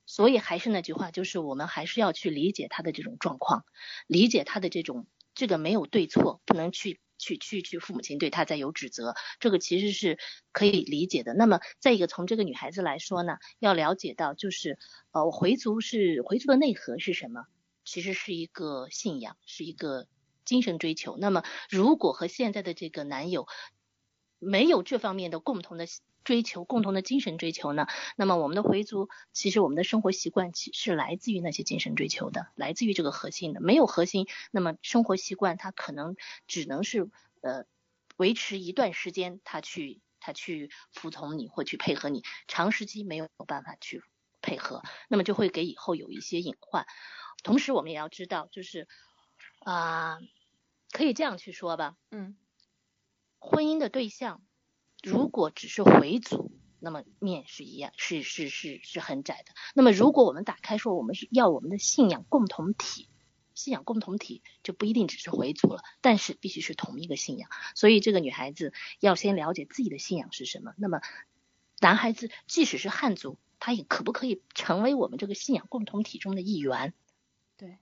[0.10, 3.64] 所以还是那句话，就是我们还是要去理解他的这种状况，
[4.08, 5.06] 理解他的这种
[5.36, 10.18] 这个没有对错，不能去去去去父母亲对他再有指责，这个其实是
[10.52, 11.36] 可以理解的。
[11.36, 14.80] 那么再一个，从这个女孩子来说呢，要了解到就是
[15.12, 17.46] 呃回族是回族的内核是什么？
[17.86, 20.08] 其实是一个信仰，是一个
[20.44, 21.18] 精神追求。
[21.20, 23.48] 那么如果和现在的这个男友
[24.40, 25.86] 没有这方面的共同的。
[26.26, 27.88] 追求共同的精神追求呢？
[28.16, 33.62] 那么我们的回族其实我们的生活习惯其是来自于那些精神追求的，来自于这个核心的。
[33.62, 37.10] 没有核心，那么生活习惯它可能只能是
[37.42, 37.66] 呃
[38.18, 44.04] 维持一段时间，他去他去服从你或去配合你，长时期没有办法去
[44.42, 46.86] 配合，那么就会给以后有一些隐患。
[47.44, 48.88] 同时我们也要知道，就是
[49.62, 50.20] 啊，
[50.92, 52.38] 可以这样去说吧，嗯，
[53.40, 54.42] 婚姻的对象。
[55.02, 59.54] 如果只是回族，那么面是一样，是是是是很窄的。
[59.74, 63.08] 那么如果我们打开说我们是要我们的信仰共同体，
[63.56, 67.50] 信仰共同体就不一定只是回族了，但是必须是同一个信仰。
[67.76, 70.74] 所以这个女孩子要先了解自己的信仰是什么。
[70.78, 71.00] 那么
[71.80, 76.94] 男孩子即使是汉族，他也可不可以成为我们这个信仰共同体中的一员？
[77.56, 77.78] 对。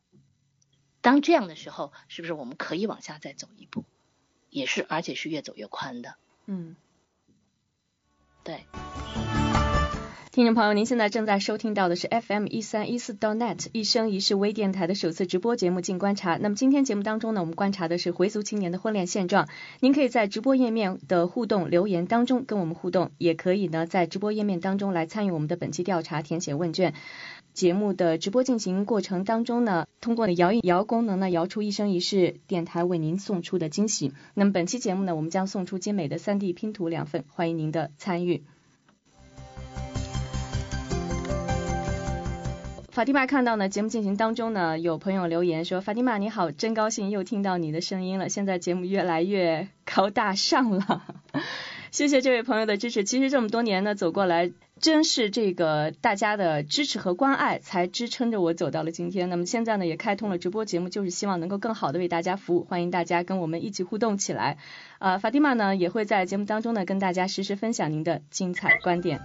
[1.01, 3.85] 当这样的时候，是不是我们可以往下再走一步？
[4.57, 6.15] 也是，而且是越走越宽的。
[6.45, 6.75] 嗯。
[8.43, 8.63] 对，
[10.31, 16.35] 听众朋友，您现在正在收听到的是 FM 一三一四 .net 一生一世微电台的首次直播节目《静观察》。
[16.39, 19.49] 那么今天节目当中呢，我们观察的是回族青年的婚恋现状。
[19.81, 26.93] 您可以在直播页面的互动留言当中跟我们互动，也可以呢在直播页面当中来参与我们的本期调查，填写问卷。
[27.57, 34.13] 节目的直播进行过程当中呢，通过摇一摇功能呢，摇出一生一世电台为您送出的惊喜。
[34.35, 38.43] 那么本期节目呢，我们将送出精美的三 D 拼图两份，欢迎您的参与。
[42.89, 51.03] 法蒂玛看到呢，节目进行当中呢，有朋友留言说：“法蒂玛你好，真高兴又听到你的声音了，现在节目越来越高大上了。”
[51.91, 53.03] 谢谢这位朋友的支持。
[53.03, 59.29] 其实这么多年呢，走过来，真是这个大家的支持和关爱，才支撑着我走到了今天。
[59.29, 62.63] 那么现在呢，也开通了直播节目，就是希望能够更好的为大家服务。
[62.63, 64.57] 欢迎大家跟我们一起互动起来。
[64.99, 69.19] 呃，法蒂玛呢，也会在节目当中呢，跟大家实时分享您的精彩观点。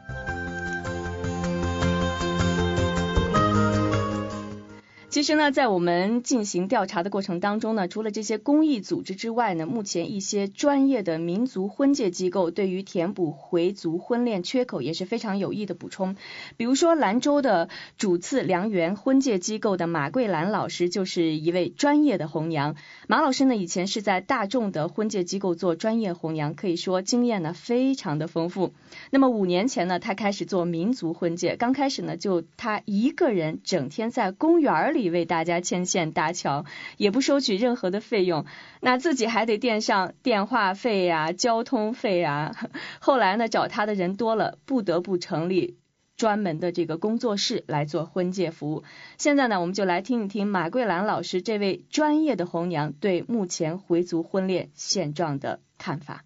[5.13, 16.17] 其实呢，在我们进行调查的过程当中呢，除了这些公益组织之外呢，目前一些专业的民族婚介机构对于填补回族婚恋缺口也是非常有益的补充。
[16.57, 22.75] 比如说兰州的主次良缘婚介机构的马桂兰老师就是一位专业的红娘。
[23.07, 28.73] 马老师呢，以前是在大众的婚介机构做专业红娘，可以说经验呢非常的丰富。
[29.11, 35.02] 那么五年前呢，他开始做民族婚介，刚开始呢就他一个人整天在公园里。
[35.11, 36.65] 为大家牵线搭桥，
[36.97, 38.47] 也不收取任何的费用，
[38.81, 42.55] 那自己还得垫上电话费呀、交通费啊。
[43.01, 45.79] 后来呢，找他的人多了，不得不成立
[46.17, 48.85] 专门的这个工作室来做婚介服务。
[49.19, 56.25] 现在呢，我们就来听一听马桂兰老师这位专业的红娘对目前回族婚恋现状的看法。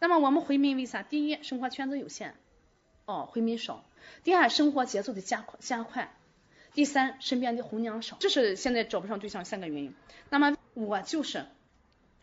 [0.00, 1.02] 那么我们回民为啥？
[1.02, 2.34] 第一，生活圈子有限，
[3.06, 3.84] 哦，回民少；
[4.24, 6.12] 第二，生活节奏得加快加快。
[6.74, 9.94] 第三，身边的红娘少，这是现在找不上对象三个原因。
[10.30, 11.44] 那么我就是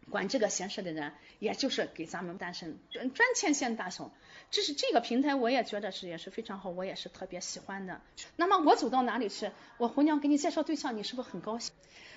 [0.09, 4.11] 管这个闲事的人，也就是给咱们单身专专牵线搭桥。
[4.49, 8.01] 这是这个平台，我也觉得是也是非常好，我也是特别喜欢的。
[8.35, 11.71] 那么我走到哪里去，我红娘给你介绍对象，你是不是很高兴？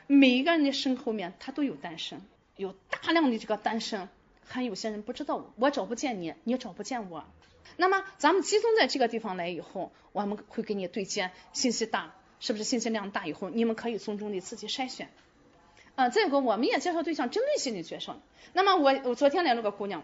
[0.06, 2.22] 每一个人的身后面他都有单身，
[2.56, 4.08] 有大量的这个单身，
[4.46, 7.26] 还有些人不知道，我找不见你，你找不见我。
[7.76, 12.14] 那么咱们集中在这个地方来以后，我们会给你对接信息大。
[12.42, 15.08] 是不是信息量大以后，你们可以从中的自己筛选。
[15.94, 18.20] 啊，再一个我们也介绍对象针对性的介绍。
[18.52, 20.02] 那么我我昨天来了个姑娘，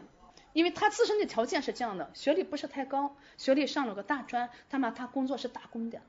[0.53, 6.01] 因为她自身的条件是这样的，学历不是太高，学历上了个大专，他妈她工作是打工的。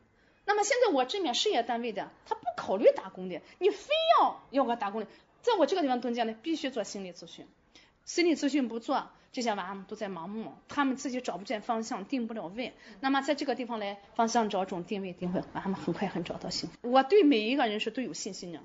[0.45, 3.87] 那么现在我这面事业单位的，他不考虑打工的，你非
[4.19, 5.07] 要要个打工的，
[5.41, 7.47] 在我这个地方蹲监的必须做心理咨询，
[8.09, 9.07] 心理咨询不做。
[9.31, 12.73] 这些娃们都在盲目，他们自己找不见方向，定不了位。
[13.01, 16.89] 那么在这个地方来方向找准，定位定位，娃们很快很找到幸福。
[16.89, 18.61] 我对每一个人是都有信心的。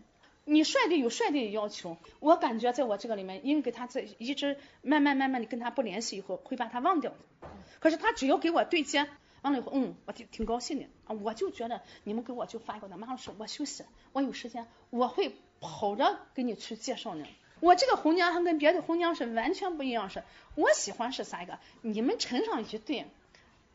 [0.46, 7.12] 你帅的有帅的要求，我感觉在我这个里面，因为给他在一直慢慢慢慢的跟他不联系以后，会把他忘掉。
[7.80, 9.06] 可是他只要给我对接
[9.42, 11.12] 完了以后，嗯，我挺挺高兴的啊。
[11.22, 13.84] 我就觉得你们给我就发一个的，马老师，我休息，
[14.14, 17.26] 我有时间，我会跑着给你去介绍呢。
[17.64, 20.22] 我这个红娘还跟别的红娘是完全不一样，是
[20.54, 21.58] 我喜欢是三个？
[21.80, 23.06] 你们成上一对，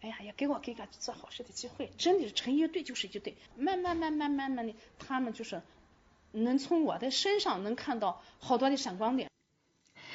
[0.02, 5.64] 哎呀，也给我给个做好事的机会，真的是成一对就是一对，慢慢慢慢慢慢的，他们就是
[6.34, 9.29] 能从我的身上能看到好多的闪光点。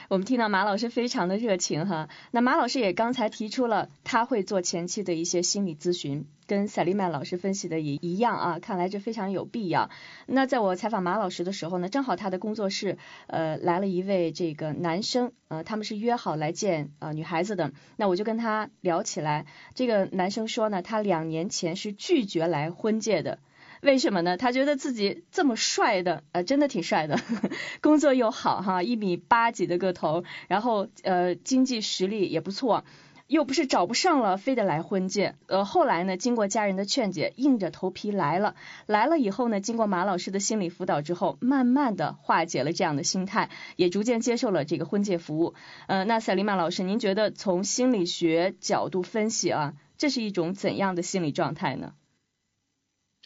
[0.09, 9.89] 我们听到马老师非常的热情哈，那马老师也刚才提出了他会做前期的一些心理咨询，跟赛丽曼老师分析的也一样啊，看来这非常有必要。
[10.27, 12.99] 那在我采访马老师的时候呢，正好他的工作室
[13.29, 23.39] 呃来了一位这个男生，呃他们是约好来见呃女孩子的，那我就跟他聊起来，这个男生说呢，他两年前是拒绝来婚介的。
[23.85, 24.39] 为什么呢？
[24.39, 27.21] 他觉得自己这么帅的，呃，真的挺帅的，
[27.83, 32.87] 工作又好哈，一米八几的个头，然后呃，经济实力也不错，
[33.27, 35.35] 又不是找不上了，非得来婚介。
[35.49, 38.55] 呃，后来呢，经过家人的劝解，硬着头皮来了。
[38.87, 45.53] 来了以后呢，经过马老师的心理辅导之后，慢慢的化解了这样的心态，也逐渐接受了这个婚介服务。
[45.89, 51.93] 呃，那赛琳曼老师，您觉得从心理学角度分析啊，这是一种怎样的心理状态呢？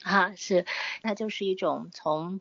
[0.04, 0.64] 啊，是，
[1.02, 2.40] 那就是一种从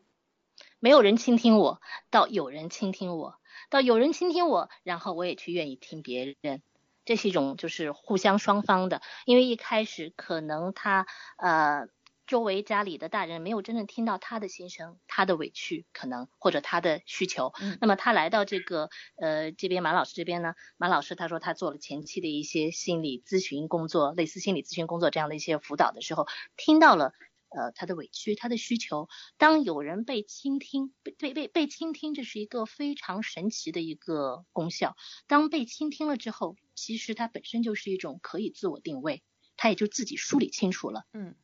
[0.78, 1.80] 没有人倾听我
[2.10, 3.36] 到有人倾听我，
[3.68, 6.62] 到有人倾听我，然后我也去愿意听别人，
[7.04, 11.06] 这是一种就是互相双方的，因为一开始可能他
[11.36, 11.88] 呃
[12.28, 27.12] 周围家里的大人没有真正听到他的心声，他的委屈可能或者他的需求，那么他来到这个呃这边马老师这边呢，马老师他说他做了前期的一些心理咨询工作，类似心理咨询工作这样的一些辅导的时候，听到了。
[27.50, 34.96] 呃，他的委屈，他的需求，当有人被倾听，被被被被倾听，这是一个非常神奇的一个功效。
[35.26, 39.22] 当被倾听了之后，其实它本身就是一种可以自我定位，
[39.56, 41.34] 他也就自己梳理清楚了，嗯，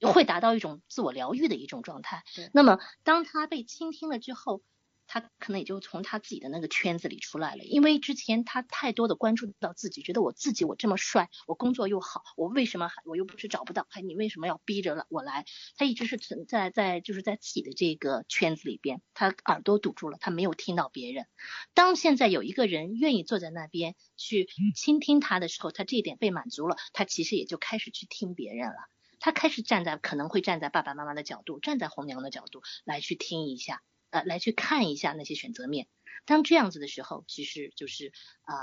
[0.00, 2.24] 会达到一种自我疗愈的一种状态。
[2.52, 4.62] 那么当他被倾听了之后。
[5.06, 15.44] 他可能也就从他自己的那个圈子里出来了，因为之前他太多的关注到自己，觉得我自己我这么帅，我工作又好，我为什么还我又不是找不到，还你为什么要逼着我来？
[15.76, 21.26] 他一直是存在在就是在自己的这个圈子里边，他耳朵堵住了，他没有听到别人。
[21.74, 28.76] 当现在有一个人愿意坐在那边去倾听他的时候，他这一点被满足了，他其实也就开始去听别人了。
[29.18, 33.82] 他开始站在可能会站在爸爸妈妈的角度，站在红娘的角度来去听一下。
[34.10, 35.88] 呃，来去看一下那些选择面。
[36.24, 38.54] 当这样子的时候，其实就是啊，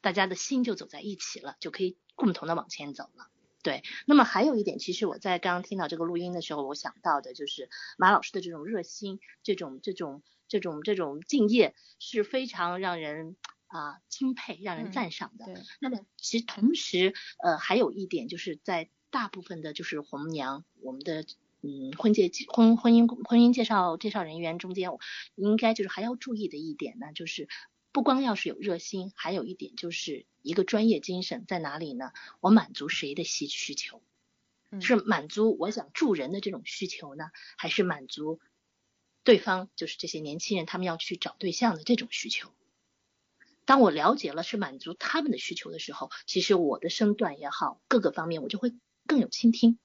[0.00, 3.28] 大家的心就走在一起了，就可以共同的往前走了。
[3.62, 3.82] 对。
[4.06, 7.68] 那么还有一点，其实我在刚刚听到这个录音的时候，我想到的就是
[7.98, 15.44] 马老师的这种热心，这种这种这种这种敬业，是非常让人啊钦佩、让人赞赏的。
[15.44, 15.54] 对。
[15.80, 17.12] 那么其实同时，
[17.42, 21.26] 呃，还有一点就是在大部分的就是红娘，我们的。
[21.60, 24.90] 嗯，婚介婚婚姻婚姻介绍介绍人员中间，
[25.34, 27.48] 应该就是还要注意的一点呢，就是
[27.92, 32.12] 不光要是有热心，还有一点就是一个专业精神在哪里呢？
[32.40, 34.00] 我满足谁的需需求？
[34.80, 38.38] 是满足我想助人的这种需求呢，还是满足
[39.24, 42.50] 对方就是这些年轻人他们要去找对象的这种需求？
[43.64, 48.74] 当我了解了是满足他们的需求的时候，其实我的身段也好，各个方面我就会
[49.06, 49.78] 更有倾听。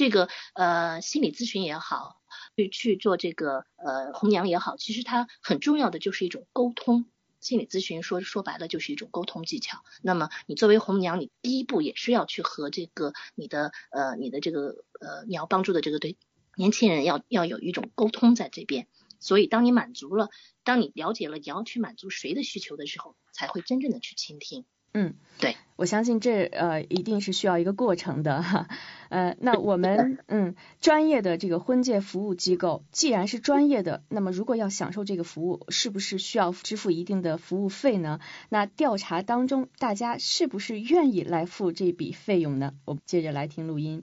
[0.00, 2.22] 这个呃心理咨询也好，
[2.56, 7.04] 去去做这个呃红娘也好，其实它很重要的就是一种沟通。
[7.38, 9.84] 心理咨询说说白了就是一种沟通技巧。
[10.00, 16.16] 那么你作为红娘，你第一步也是要去和这个你的呃你的这个呃你要帮助的这个对
[16.56, 18.88] 年轻人要要有一种沟通在这边。
[19.18, 20.30] 所以当你满足了，
[20.64, 24.64] 当你了解了你要去满足谁的需求的时候，才会真正的去倾听。
[24.92, 28.66] 嗯，对，我相信这呃一定是需要一个过程的哈，
[29.08, 38.18] 呃，那我们 嗯专业的这个婚介服务机构，既然是专业的，那么如果要享受这个服务，是不是需要支付一定的服务费呢？
[38.48, 42.74] 那调查当中，大家是不是愿意来付这笔费用呢？
[42.84, 44.02] 我们接着来听录音。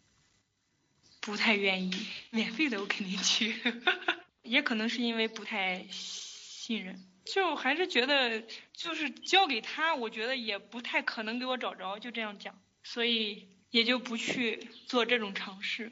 [1.19, 1.91] 不太愿意，
[2.31, 3.53] 免费的我肯定去，
[4.43, 6.97] 也可能是因为不太信任。
[7.33, 15.91] 就还是觉得，就是交给他，我觉得也不太可能给我找着，就这样讲，所以也就不去做这种尝试。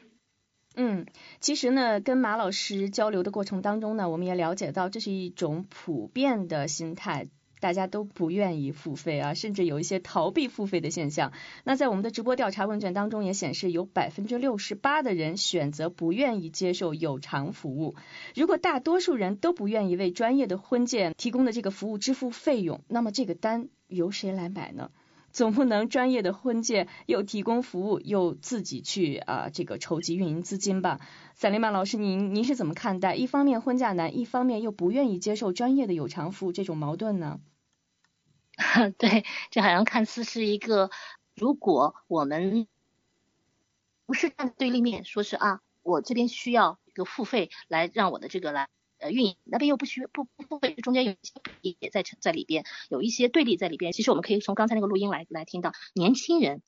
[0.76, 1.06] 嗯，
[1.40, 7.28] 其实呢，跟马老师交流的过程当中呢，我们也了解到，这是一种普遍的心态。
[7.60, 11.32] 大家都不愿意付费啊，甚至有一些逃避付费的现象。
[11.64, 17.96] 那在我们的直播调查问卷当中也显示，有百分之六十八的人选择不愿意接受有偿服务。
[18.36, 24.92] 如果大多数人都不愿意为专业的婚介提供的这个服务支付费用，那么这个单由谁来买呢？
[25.36, 31.02] 总不能专业的婚介又提供服务，又自己去啊这个筹集运营资金吧？
[31.34, 37.42] 赛琳曼老师，您您是怎么看待一方面婚嫁难，一方面又不愿意接受专业的有偿服务这种矛盾呢？
[38.98, 40.90] 对，这好像看似是一个
[41.36, 42.66] 如果我们
[44.06, 48.70] 不是站对立面，说是啊，我这边需要一个付费来让我的这个来
[49.12, 53.92] 运营，那边又不需不不付费，中间有一些也在在里边，有一些对立在里边。
[53.92, 56.62] 其实我们可以从刚才那个录音来来听到，年轻人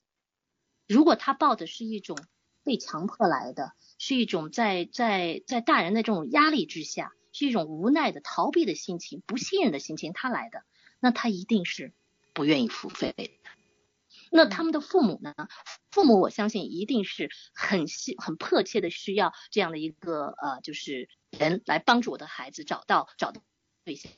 [0.86, 2.16] 如果他抱的是一种
[2.64, 10.64] 被强迫来的，是一种在在在大人的这种压力之下，是一种无奈的逃避的心情、不信任的心情，他来的，
[11.00, 11.92] 那他一定是
[12.34, 13.30] 不愿意付费的。
[14.30, 15.34] 那他们的父母呢？
[15.90, 23.42] 父母我相信一定是很希很迫切的需要这样的一个呃，就是人来帮助我的孩子找到找到
[23.84, 24.12] 对象，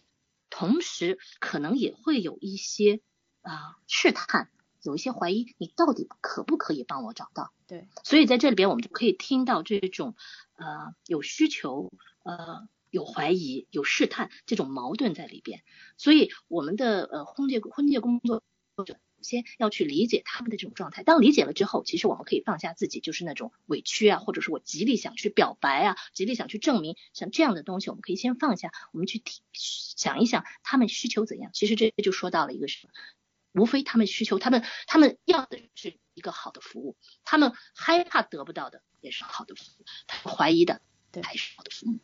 [0.51, 3.01] 同时可能也会有一些
[3.41, 4.51] 啊试探，
[4.83, 7.53] 有一些怀疑，你到底可不可以帮我找到？
[7.67, 10.17] 对，所以在这里边我们就可以听到这种
[10.57, 11.93] 呃有需求
[12.25, 15.63] 呃有怀疑有试探这种矛盾在里边，
[15.97, 18.43] 所以我们的呃婚介婚介工作
[18.85, 18.99] 者。
[19.23, 31.51] 先要去理解他们的这种状态，当理解了之后，其实我们可以放下自己就是那种委屈啊，或者是我极力想去表白啊，极力想去证明，像这样的东西，我们可以先放下，我们去听想一想他们需求怎样。
[31.53, 32.93] 其实这就说到了一个什么，
[33.63, 40.81] 无非他们需求，他们他们要的是一个好的服务，他们害怕得不到的也是好的服务，他们怀疑的
[41.23, 41.99] 还是好的服务，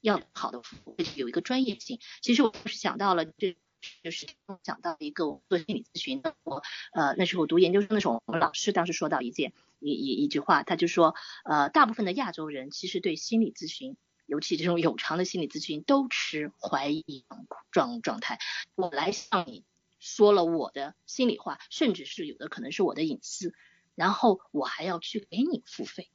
[0.00, 1.98] 要好的服务有一个专业性。
[2.20, 3.56] 其实我是想到了这。
[4.02, 4.26] 就是
[4.62, 6.62] 讲到一个我做心理咨询的，我
[6.92, 11.14] 呃那时候读研究生的时候，我们老师当时说到一件一一一句话，他就说
[11.44, 17.24] 呃大部分的亚洲人其实对心理咨询，尤其这种有偿的心理咨询都持怀疑
[17.70, 18.38] 状状态。
[18.74, 19.64] 我来向你
[19.98, 23.54] 说了我的心里话，甚至是有的可能是我的隐私，
[23.94, 26.10] 然后我还要去给你付费，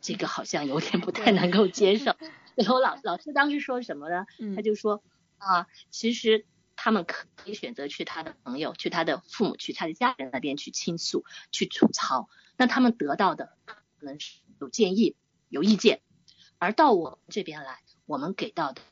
[0.00, 2.16] 这个好像有点不太能够接受。
[2.56, 4.26] 然后老老师当时说什么呢？
[4.56, 5.02] 他就说
[5.38, 6.46] 啊其实。
[6.76, 15.16] 他们可以选择去他的朋友、去他的父母、去他的家人那边去倾诉、去吐槽，那他们得到的可能是有建议、
[15.48, 16.00] 有意见，
[16.58, 18.82] 而到我们这边来，我们给到的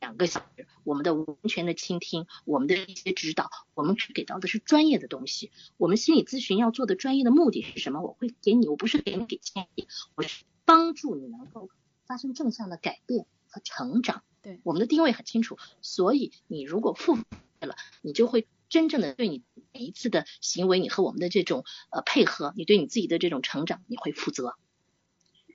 [0.00, 5.50] 两个小时，我们的完全的倾听，我们的一些指导，我们给到的是专业的东西。
[5.76, 8.00] 我们心理咨询要做的专业的目的是什么？
[8.00, 11.70] 我会给你，我不是给你给建议，我是帮助你能够
[12.06, 14.22] 发生正向的改变和成长。
[14.40, 17.24] 对，我们的定位很清楚，所以你如果付费
[17.60, 19.42] 了，你就会真正的对你
[19.72, 24.54] 每一次的行为，你和我们的这种呃配合，你对你自己的这种成长，你会负责。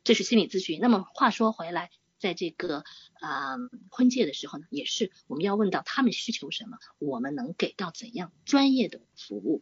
[0.03, 0.79] 这是心理咨询。
[0.81, 1.89] 那么话说回来，
[2.19, 2.83] 在这个
[3.21, 3.55] 啊
[3.89, 9.61] 婚介的时候呢，也是我们要问到他们需求什么，我们能给到怎样专业的服务。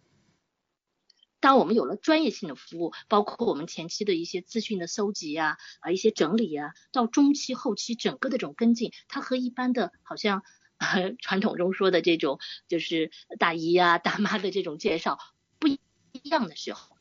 [1.41, 10.43] 当我们有了专业性的服务，包括我们前期的一些资讯的搜集呀，啊一些整理呀，到中期、后期整个的这种跟进，它和一般的好像
[11.19, 15.19] 传统中说的这种就是大姨呀、大妈的这种介绍
[15.59, 15.79] 不一
[16.23, 16.95] 样的时候，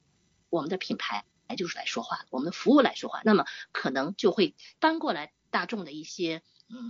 [0.48, 6.42] 我们的品牌来就是来说话，我们的服务来说话，那么可能就会搬过来大众的一些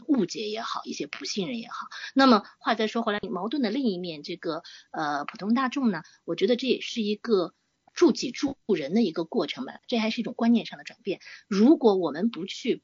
[0.07, 1.87] 误解也好，一些不信任也好。
[2.15, 7.55] 那么话再说回来，矛盾的另一面，这个呃普通大众呢，我觉得这也是一个
[7.95, 11.21] 助己助人的一个过程吧，这还是一种观念上的转变。
[11.49, 12.83] 如果我们不去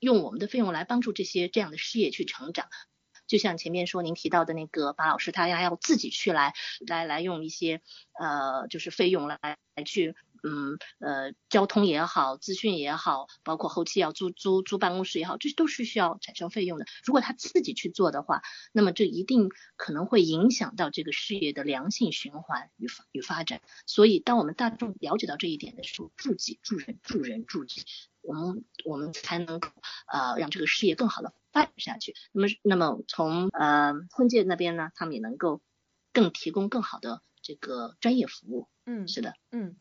[0.00, 2.68] 用我们的费用来帮助这些这样的事业去成长，
[3.26, 6.54] 就像前面说您提到的那个马老师，他要要自己去来
[6.86, 7.80] 来来用一些
[8.18, 10.14] 呃就是费用来来去。
[10.44, 16.84] 嗯呃，交通也好，资讯也好，包括后期要租租租办公室也好，这都是需要产生费用的。
[17.04, 18.42] 如果他自己去做的话，
[18.72, 23.62] 那么这一定可能会影响到这个事业的良性循环与发与发展。
[23.86, 27.82] 所以，当我们大众了解到这一点的时候，助己助人助人助己，
[28.20, 29.70] 我们我们才能够
[30.12, 32.14] 呃让这个事业更好的发展下去。
[32.32, 35.62] 那么，那么从呃婚介那边呢，他们也能够
[36.12, 38.68] 更提供更好的这个专业服务。
[38.84, 39.76] 嗯，是的，嗯。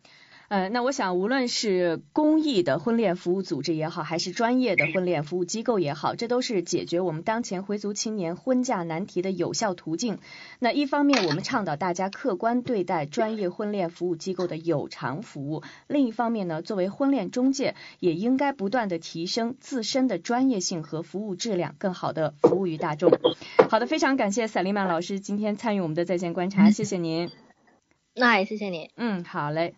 [0.54, 10.20] 呃，那我想，无论是公益的婚恋服务组织也好，还是专业的婚恋服务机构也好，这都是解决我们当前回族青年婚嫁难题的有效途径。
[10.60, 23.12] 那一方面，我们倡导大家客观对待专业婚恋服务机构的有偿服务；另一方面呢，作为婚恋中介，也应该不断的提升自身的专业性和服务质量，更好的服务于大众。
[23.72, 27.32] 好的，非常感谢赛利曼老师今天参与我们的在线观察，谢谢您。
[28.14, 28.92] 那也谢谢您。
[28.96, 29.74] 嗯，好嘞。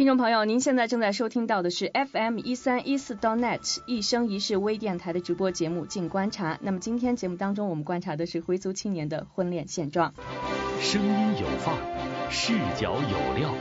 [0.00, 6.54] 听众朋友，您现在正在收听到的是 FM 一三一四 dotnet 一生一世微电台的直播节目《静观察》。
[6.62, 10.14] 那么今天节目当中，我们观察的是回族青年的婚恋现状。
[10.80, 11.76] 声音有范，
[12.30, 13.54] 视角有料，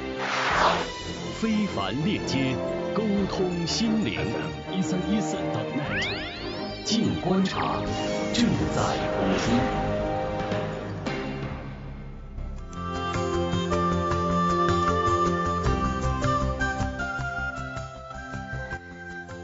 [1.41, 2.55] 非凡链接，
[2.95, 4.21] 沟通心灵。
[4.73, 6.07] 一三一四 dotnet
[6.85, 7.81] 静观察
[8.33, 8.81] 正在
[9.17, 9.88] 播出。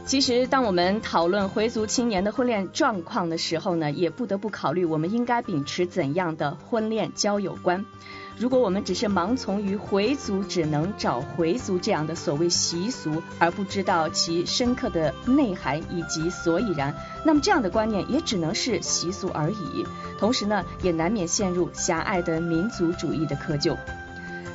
[0.06, 7.84] 其实，当我们讨论回族青年的婚恋状况的时候呢，也不得不考虑我们应该秉持怎样的婚恋交友观。
[8.38, 16.94] 如果我们只是盲从于回族只能找回族这样的所谓习俗，而不知道其深刻的内涵以及所以然，
[17.24, 19.84] 那么这样的观念也只能是习俗而已。
[20.20, 23.76] 同时呢，也难免陷入狭隘的民族主义的窠臼。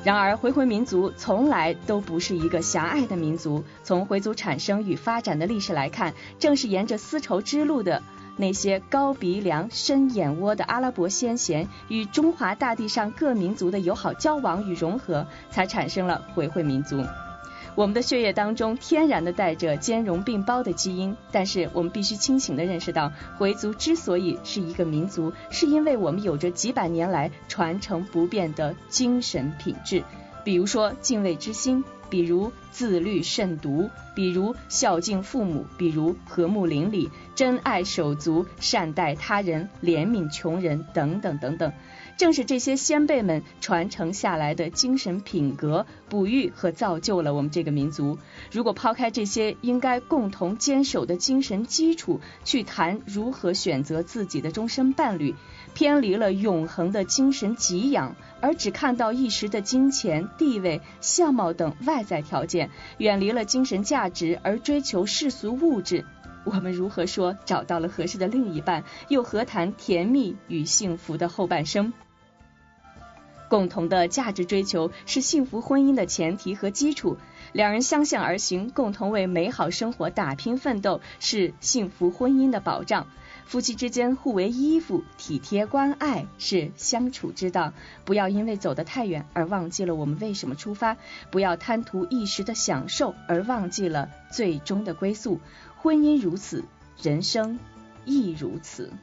[0.04, 3.64] 然而，回回民族从来都不是一个狭隘的民族。
[3.84, 8.02] 从回族产生与发展的历史来看，正是沿着丝绸之路的
[8.36, 17.06] 那些高鼻梁、深眼窝的阿拉伯先贤与中华大地上各民族的友好交往与融合，才产生了回回民族。
[17.74, 30.04] 我们的血液当中天然的带着兼容并包的基因，但是我们必须清醒的认识到，回族之所以是一个民族，是因为我们有着几百年来传承不变的精神品质，
[30.44, 41.72] 比如说敬畏之心，比如自律慎独，比如孝敬父母，比如和睦邻里，珍爱手足，善待他人，怜悯穷人，等等等等。
[42.22, 48.20] 正是这些先辈们传承下来的精神品格，哺育和造就了我们这个民族。
[48.52, 55.34] 如果抛开这些应该共同坚守的精神基础，去谈如何选择自己的终身伴侣，
[55.74, 62.70] 偏离了永恒的精神给养，而只看到一时的金钱、地位、相貌等外在条件，
[63.00, 66.06] 远离了精神价值而追求世俗物质，
[66.44, 68.84] 我们如何说找到了合适的另一半？
[69.08, 71.92] 又何谈甜蜜与幸福的后半生？
[73.52, 77.18] 共同的价值追求是幸福婚姻的前提和基础，
[77.52, 83.08] 两人相向而行，共同为美好生活打拼奋斗，是幸福婚姻的保障。
[83.46, 87.74] 夫妻之间互为依附、体贴关爱是相处之道。
[88.06, 90.96] 不要因为走得太远而忘记了我们为什么出发，
[91.30, 95.42] 不要贪图一时的享受而忘记了最终的归宿。
[95.76, 96.64] 婚姻如此，
[97.02, 97.60] 人生
[98.06, 98.94] 亦如此。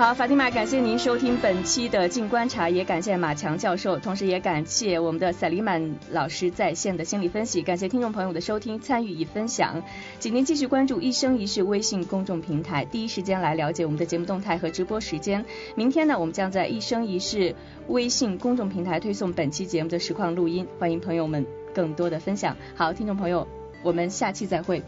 [0.00, 9.82] 好，法蒂玛，感谢您收听本期的静观察，也感谢马强教授，同时也感谢我们的赛里曼老师在线的心理分析，感谢听众朋友的收听、参与与分享，
[10.18, 15.44] 请您继续关注一生一世微信公众平台，第一时间来了解我们的节目动态和直播时间。
[15.74, 17.54] 明天呢，我们将在一生一世
[17.88, 22.56] 微信公众平台推送本期节目的实况录音，欢迎朋友们更多的分享。
[22.74, 23.46] 好，听众朋友，
[23.82, 24.82] 我们下期再会。